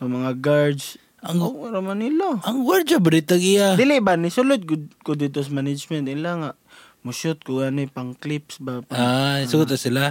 tong 0.02 0.18
mga 0.18 0.42
guards. 0.42 0.98
Ang- 1.24 1.40
oh, 1.40 1.72
Manila. 1.80 2.42
ang 2.44 2.68
gwardiya 2.68 3.00
ba 3.00 3.16
dito 3.16 3.40
iya 3.40 3.80
Dili 3.80 4.04
ba 4.04 4.20
ni 4.20 4.28
sulod 4.28 4.66
ko, 4.68 4.76
ko 5.08 5.16
dito 5.16 5.40
sa 5.40 5.56
management 5.56 6.10
nila 6.12 6.30
nga 6.36 6.52
mo 7.00 7.16
shoot 7.16 7.40
ko 7.48 7.64
ani 7.64 7.88
pang 7.88 8.12
clips 8.16 8.60
ba 8.60 8.84
pang, 8.84 8.96
ah 8.96 9.40
sugot 9.48 9.72
na 9.72 9.80
sila 9.80 10.04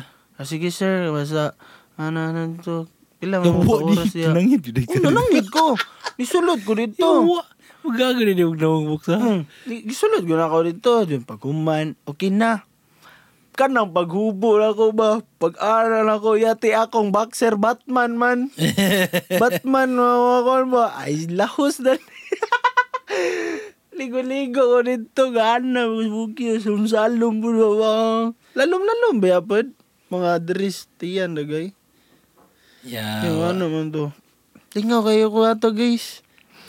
ah, 0.42 0.44
sige 0.44 0.74
sir 0.74 1.14
basta 1.14 1.54
ano 1.94 2.18
ano 2.26 2.40
to 2.58 2.90
mo 3.22 3.62
Yawa 3.62 3.86
oras 3.86 4.10
di 4.10 4.26
diya. 4.26 4.34
nangit 4.34 4.66
yun 4.66 4.82
Oh, 4.82 5.02
nananghid 5.06 5.46
ko. 5.46 5.78
Nisulod 6.18 6.66
ko 6.66 6.74
dito. 6.74 7.06
Yawa 7.22 7.46
magagano 7.86 8.30
ni 8.34 8.42
huwag 8.42 8.58
na 8.58 8.66
mong 8.66 8.88
buksa 8.98 9.14
Hmm. 9.14 9.42
Gisulod 9.66 10.26
ko 10.26 10.34
na 10.34 10.50
ako 10.50 10.58
dito. 10.66 10.90
Yung 11.06 11.22
paghuman, 11.22 11.94
okay 12.02 12.34
na. 12.34 12.66
Kanang 13.54 13.94
paghubo 13.94 14.58
na 14.58 14.74
ako 14.74 14.90
ba? 14.90 15.22
Pag-aral 15.38 16.08
ako, 16.08 16.34
yati 16.34 16.74
akong 16.74 17.14
boxer 17.14 17.54
Batman 17.54 18.18
man. 18.18 18.38
Batman, 19.42 19.94
mga 19.94 20.16
ako 20.42 20.52
ba? 20.72 20.84
Ay, 20.98 21.30
lahos 21.30 21.78
na. 21.78 21.94
Ligo-ligo 23.92 24.66
ko 24.66 24.78
dito, 24.80 25.30
gana, 25.30 25.84
buki, 25.84 26.58
sumsalom 26.58 27.44
po 27.44 27.50
ba? 27.76 27.92
Lalom-lalom 28.56 29.20
ba? 29.20 29.38
Mga 30.12 30.30
dris, 30.44 30.84
tiyan 31.00 31.32
na 31.32 31.42
gay. 31.42 31.72
yeah 32.84 33.24
Yung 33.24 33.40
ano 33.40 33.64
man 33.66 33.88
to. 33.88 34.12
Tingaw 34.68 35.00
kayo 35.02 35.32
ko 35.32 35.48
ato 35.48 35.72
guys. 35.72 36.20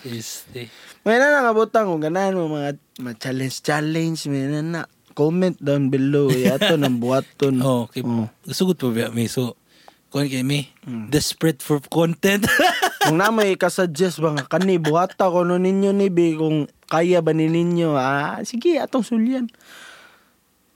este 0.07 0.71
May 1.03 1.19
na 1.19 1.35
nakabutang 1.35 1.91
kung 1.91 1.99
ganahan 1.99 2.39
mo 2.39 2.47
mga, 2.47 2.79
mga 3.03 3.15
challenge-challenge. 3.19 4.31
May 4.31 4.47
na 4.47 4.61
na. 4.63 4.81
Comment 5.11 5.51
down 5.59 5.91
below. 5.91 6.31
Yato 6.31 6.73
ng 6.79 6.97
buhaton. 6.97 7.59
oh 7.59 7.91
kay 7.91 7.99
Oh. 8.01 8.31
sugot 8.47 8.79
pa 8.79 8.87
ba 8.89 9.11
mi 9.11 9.27
so 9.27 9.59
kuan 10.07 10.31
kay 10.31 10.41
mi 10.41 10.71
desperate 11.11 11.59
for 11.59 11.83
content 11.83 12.45
kung 13.03 13.19
na 13.19 13.27
may 13.27 13.59
kasuggest 13.59 14.23
ba 14.23 14.31
nga, 14.31 14.45
kani 14.47 14.79
buhata 14.79 15.27
ko 15.27 15.43
no 15.43 15.59
ninyo 15.59 15.91
ni 15.91 16.07
Bi 16.07 16.39
kung 16.39 16.71
kaya 16.87 17.19
ba 17.19 17.33
ni 17.33 17.51
ninyo. 17.51 17.97
Ah, 17.97 18.39
sige, 18.47 18.79
atong 18.79 19.03
sulyan. 19.03 19.51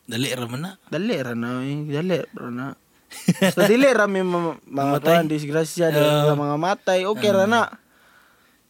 Dali 0.08 0.32
ra 0.32 0.46
man 0.46 0.60
na 0.60 0.70
Dali 0.88 1.14
ra 1.18 1.32
na 1.32 1.62
eh. 1.62 1.86
Dali 1.86 2.16
ra 2.32 2.50
na. 2.50 2.66
Basta 3.40 3.66
dili 3.66 3.88
ra 3.88 4.06
may 4.06 4.20
ma- 4.20 4.58
mga 4.62 5.00
kuhan, 5.00 5.26
disgrasya, 5.26 5.90
dili 5.90 6.02
Ah. 6.02 6.26
ra 6.26 6.34
mga 6.34 6.56
matay. 6.56 7.06
Okay 7.06 7.30
ra 7.30 7.44
na. 7.44 7.68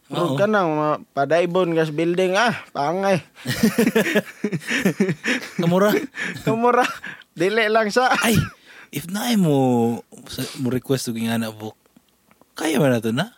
Pero 0.08 0.24
Oo. 0.24 0.34
ka 0.34 0.44
na, 0.44 0.64
mga 0.64 0.88
padaibon 1.12 1.72
gas 1.72 1.90
building, 1.90 2.32
ah, 2.32 2.52
pangay. 2.70 3.20
kamura 5.56 5.90
Kumura. 6.44 6.84
Dili 7.34 7.68
lang 7.68 7.88
sa. 7.88 8.10
ay 8.18 8.34
if 8.90 9.06
na 9.06 9.30
mo 9.36 10.00
sa, 10.26 10.42
mo 10.58 10.72
request 10.72 11.08
og 11.08 11.18
nga 11.18 11.36
na 11.36 11.52
book 11.52 11.76
kaya 12.56 12.78
man 12.78 12.90
na 12.90 12.98
to 12.98 13.12
na 13.12 13.30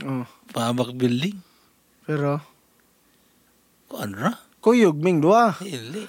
Oh, 0.00 0.24
paabak 0.50 0.96
building 0.96 1.36
pero, 2.02 2.40
kuan 3.86 4.10
ra 4.10 4.34
kuyog 4.60 4.96
ming 5.00 5.24
dua. 5.24 5.56
Dili. 5.60 6.04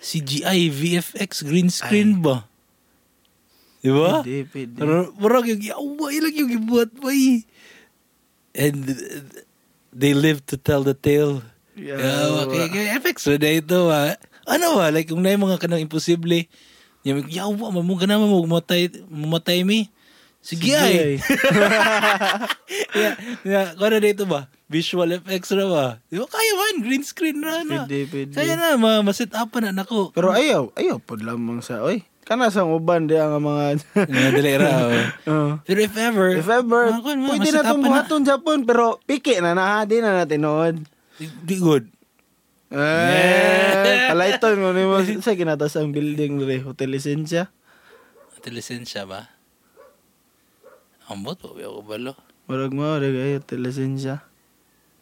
CGI, 0.00 0.68
VFX, 0.80 1.44
green 1.44 1.68
screen 1.68 2.24
ba? 2.24 2.48
Di 3.80 3.88
ba? 3.88 4.20
Pwede, 4.20 4.44
pwede. 4.52 4.76
Parang 5.16 5.44
yung 5.48 5.62
yawa, 5.64 6.06
ilang 6.12 6.36
yung 6.36 6.52
ibuhat 6.52 6.92
pa 6.96 7.08
eh. 7.12 7.44
And 8.52 8.92
they 9.94 10.12
live 10.12 10.44
to 10.52 10.60
tell 10.60 10.84
the 10.84 10.92
tale. 10.92 11.40
Yawa. 11.76 12.00
Yawa. 12.00 12.40
Kaya, 12.48 12.66
kaya 12.68 12.88
FX 13.00 13.16
na 13.40 13.50
ito 13.56 13.78
ba? 13.88 14.20
Ano 14.44 14.76
ba? 14.76 14.92
Like 14.92 15.08
kung 15.08 15.24
na 15.24 15.32
yung 15.32 15.48
mga 15.48 15.60
kanang 15.60 15.84
imposible, 15.84 16.44
yung 17.06 17.24
yawa, 17.28 17.72
mamuga 17.72 18.04
naman 18.04 18.28
mo, 18.28 18.44
mamatay, 18.44 18.92
mamatay 19.08 19.64
mi. 19.64 19.88
Sige 20.40 20.72
ay. 20.72 21.20
yeah, 22.96 23.12
yeah, 23.44 23.66
kung 23.76 23.92
ano 23.92 23.96
dito 24.00 24.24
ba? 24.24 24.48
Visual 24.70 25.10
effects 25.18 25.50
na 25.50 25.66
ba? 25.66 25.86
Di 26.06 26.14
ba 26.14 26.30
kaya 26.30 26.52
man? 26.54 26.86
Green 26.86 27.02
screen 27.02 27.42
na 27.42 27.66
na. 27.66 27.90
Pwede, 27.90 28.06
pwede. 28.06 28.32
Kaya 28.38 28.54
na, 28.54 28.78
ma, 28.78 29.02
ma-set 29.02 29.34
up 29.34 29.50
na 29.58 29.74
nako. 29.74 30.14
Pero 30.14 30.30
ayaw, 30.30 30.70
ayaw 30.78 31.02
po 31.02 31.18
lamang 31.18 31.58
sa, 31.58 31.82
oy, 31.82 32.06
kana 32.22 32.54
sa 32.54 32.62
uban 32.62 33.10
di 33.10 33.18
ang 33.18 33.42
mga... 33.42 33.82
Mga 34.06 34.30
dali 34.30 34.54
ra. 34.54 34.70
oh. 35.34 35.58
Pero 35.66 35.78
if 35.82 35.90
ever, 35.98 36.38
If 36.38 36.46
ever, 36.46 36.86
mga 36.86 37.02
kun, 37.02 37.18
ma, 37.18 37.34
pwede 37.34 37.50
na 37.50 37.58
up 37.58 37.66
itong 37.66 37.82
buhaton 37.82 38.22
Japon, 38.22 38.58
pero 38.62 39.02
piki 39.02 39.42
na 39.42 39.58
na, 39.58 39.82
di 39.82 39.98
na 39.98 40.22
natin 40.22 40.46
noon. 40.46 40.74
Di, 41.18 41.58
good. 41.58 41.90
Eh, 42.70 44.06
palayton 44.14 44.54
mo 44.62 44.70
ni 44.70 44.86
mo 44.86 45.02
sa 45.18 45.34
kinatas 45.34 45.74
ang 45.74 45.90
building 45.90 46.46
re 46.46 46.62
Hotel 46.62 46.94
Essentia. 46.94 47.50
Ito 48.38 48.54
lisensya 48.54 49.02
ba? 49.02 49.34
Ambot 51.10 51.42
po, 51.42 51.58
ako 51.58 51.82
balo. 51.82 52.14
Murag 52.46 52.70
mo 52.70 52.94
re 53.02 53.10
kay 53.10 53.42
Hotel 53.42 53.66
Essentia. 53.66 54.29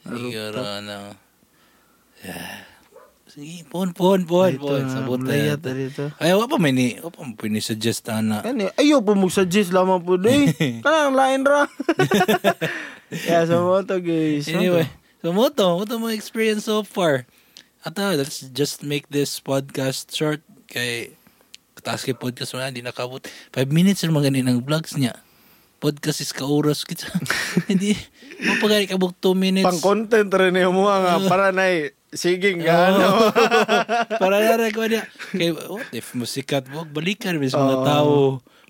Siguro 0.09 0.59
na. 0.81 1.13
Yeah. 2.25 2.65
Sige, 3.29 3.61
pon, 3.69 3.93
pon, 3.93 4.25
pon, 4.25 4.57
Dito 4.57 4.65
pon. 4.65 4.83
na, 4.83 4.91
Sabot 4.91 5.21
na 5.21 5.37
na 5.37 5.73
dito. 5.77 6.09
Ay, 6.17 6.33
wala 6.33 6.49
pa 6.49 6.57
may 6.57 6.73
ni, 6.73 6.97
wala 6.97 7.13
pa 7.13 7.23
may 7.29 7.61
ni-suggest 7.61 8.09
na. 8.09 8.41
Ano, 8.41 8.73
ayaw 8.75 9.05
po 9.05 9.13
mo 9.13 9.29
suggest 9.29 9.69
lamang 9.69 10.01
po 10.01 10.17
di. 10.17 10.49
Kanang 10.81 11.13
lain 11.21 11.45
ra. 11.45 11.69
Kaya 13.29 13.45
sa 13.45 13.61
mo 13.61 13.85
to 13.85 14.01
guys. 14.01 14.49
Anyway, 14.49 14.89
so 15.21 15.37
mo 15.37 15.53
to, 15.53 15.77
mo 15.77 15.85
to 15.85 16.01
mo 16.01 16.09
experience 16.09 16.65
so 16.65 16.81
far. 16.81 17.29
At 17.85 17.95
uh, 18.01 18.17
let's 18.17 18.43
just 18.49 18.81
make 18.81 19.07
this 19.13 19.39
podcast 19.45 20.09
short 20.11 20.41
kay 20.67 21.13
task 21.85 22.09
kay 22.09 22.17
podcast 22.17 22.57
mo 22.57 22.65
na, 22.65 22.73
hindi 22.73 22.81
nakabot. 22.83 23.23
Five 23.53 23.69
minutes 23.71 24.03
yung 24.03 24.17
mga 24.17 24.35
ng 24.35 24.65
vlogs 24.65 24.97
niya. 24.97 25.15
Podcast 25.79 26.19
is 26.27 26.35
kauras 26.35 26.83
kita. 26.83 27.07
hindi, 27.71 27.95
mapagari 28.43 28.91
ka 28.91 28.99
buk 28.99 29.15
two 29.23 29.39
minutes. 29.39 29.63
Pang 29.63 29.79
content 29.79 30.27
rin 30.35 30.59
yung 30.59 30.75
mga 30.83 30.99
nga 31.07 31.15
para 31.31 31.55
na 31.55 31.71
siging 32.11 32.67
nga 32.67 32.91
ano. 32.91 33.31
Para 34.19 34.43
na 34.43 34.59
rin 34.59 34.75
ko 34.75 34.83
niya. 34.91 35.07
Kay, 35.31 35.55
what 35.55 35.87
if 35.95 36.19
musikat 36.19 36.67
mo, 36.67 36.83
balikan 36.83 37.39
mis 37.39 37.55
mga 37.55 37.79
Oo. 37.79 37.87
tao. 37.87 38.15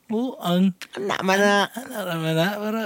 Oh, 0.09 0.37
ang, 0.41 0.73
Anak 0.97 1.21
man 1.21 1.37
na. 1.41 1.69
ano 1.69 1.97
naman 2.09 2.33
na, 2.33 2.57
para, 2.57 2.81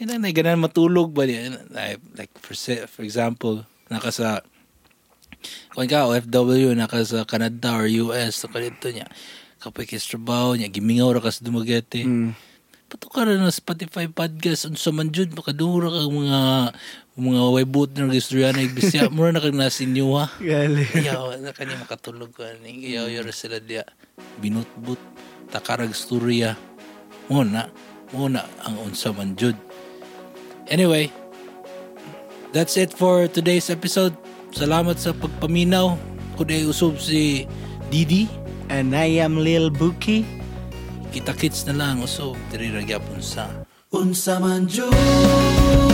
yun 0.00 0.08
na, 0.08 0.32
ganun 0.32 0.64
matulog 0.64 1.12
ba 1.12 1.28
niya? 1.28 1.60
Like, 1.68 2.32
for, 2.40 2.56
se- 2.56 2.88
for 2.88 3.04
example, 3.04 3.68
naka 3.92 4.08
sa, 4.08 4.40
kung 5.76 5.84
ka, 5.84 6.08
OFW, 6.08 6.72
naka 6.72 7.04
sa 7.04 7.28
Canada 7.28 7.76
or 7.76 7.88
US, 8.08 8.40
so 8.40 8.48
dito 8.48 8.88
niya, 8.88 9.04
kapag 9.60 9.84
kis 9.84 10.08
trabaho 10.08 10.56
niya, 10.56 10.72
gimingaw 10.72 11.12
ra 11.12 11.20
kas 11.20 11.44
dumagete. 11.44 12.08
Mm. 12.08 12.32
Pato 12.92 13.08
ka 13.08 13.24
rin 13.24 13.40
ng 13.40 13.48
Spotify 13.48 14.04
podcast, 14.04 14.68
unsa 14.68 14.92
man 14.92 15.08
jud, 15.08 15.32
makadura 15.32 15.88
ka 15.88 16.12
mga, 16.12 16.40
mga 17.16 17.42
waybut 17.56 17.96
ng 17.96 18.12
istorya 18.12 18.52
na 18.52 18.68
igbisya, 18.68 19.08
mura 19.16 19.32
na 19.32 19.40
kang 19.40 19.56
nasinyo 19.56 20.12
ha. 20.20 20.28
Gali. 20.36 20.84
Iyaw, 21.00 21.40
na 21.40 21.56
kanya 21.56 21.80
makatulog 21.80 22.36
ko. 22.36 22.44
Iyaw, 22.44 23.08
yara 23.08 23.32
sila 23.32 23.64
diya. 23.64 23.88
Binutbut. 24.44 25.00
Takarag 25.48 25.96
storya. 25.96 26.52
Muna. 27.32 27.72
Muna 28.12 28.44
ang 28.60 28.76
unsa 28.84 29.08
man 29.16 29.40
jud. 29.40 29.56
Anyway, 30.68 31.08
that's 32.52 32.76
it 32.76 32.92
for 32.92 33.24
today's 33.24 33.72
episode. 33.72 34.12
Salamat 34.52 35.00
sa 35.00 35.16
pagpaminaw. 35.16 35.96
Kuday 36.36 36.68
usub 36.68 37.00
si 37.00 37.48
Didi. 37.88 38.28
And 38.68 38.92
I 38.92 39.16
am 39.16 39.40
Lil 39.40 39.72
Buki. 39.72 40.41
Kita-kits 41.12 41.68
na 41.68 41.76
lang 41.76 42.00
usub. 42.00 42.40
Diri 42.48 42.72
ra 42.72 42.80
gyapon 42.80 43.20
sa 43.20 43.44
Unsa 43.92 44.40
man 44.40 44.64
Diyos 44.64 45.91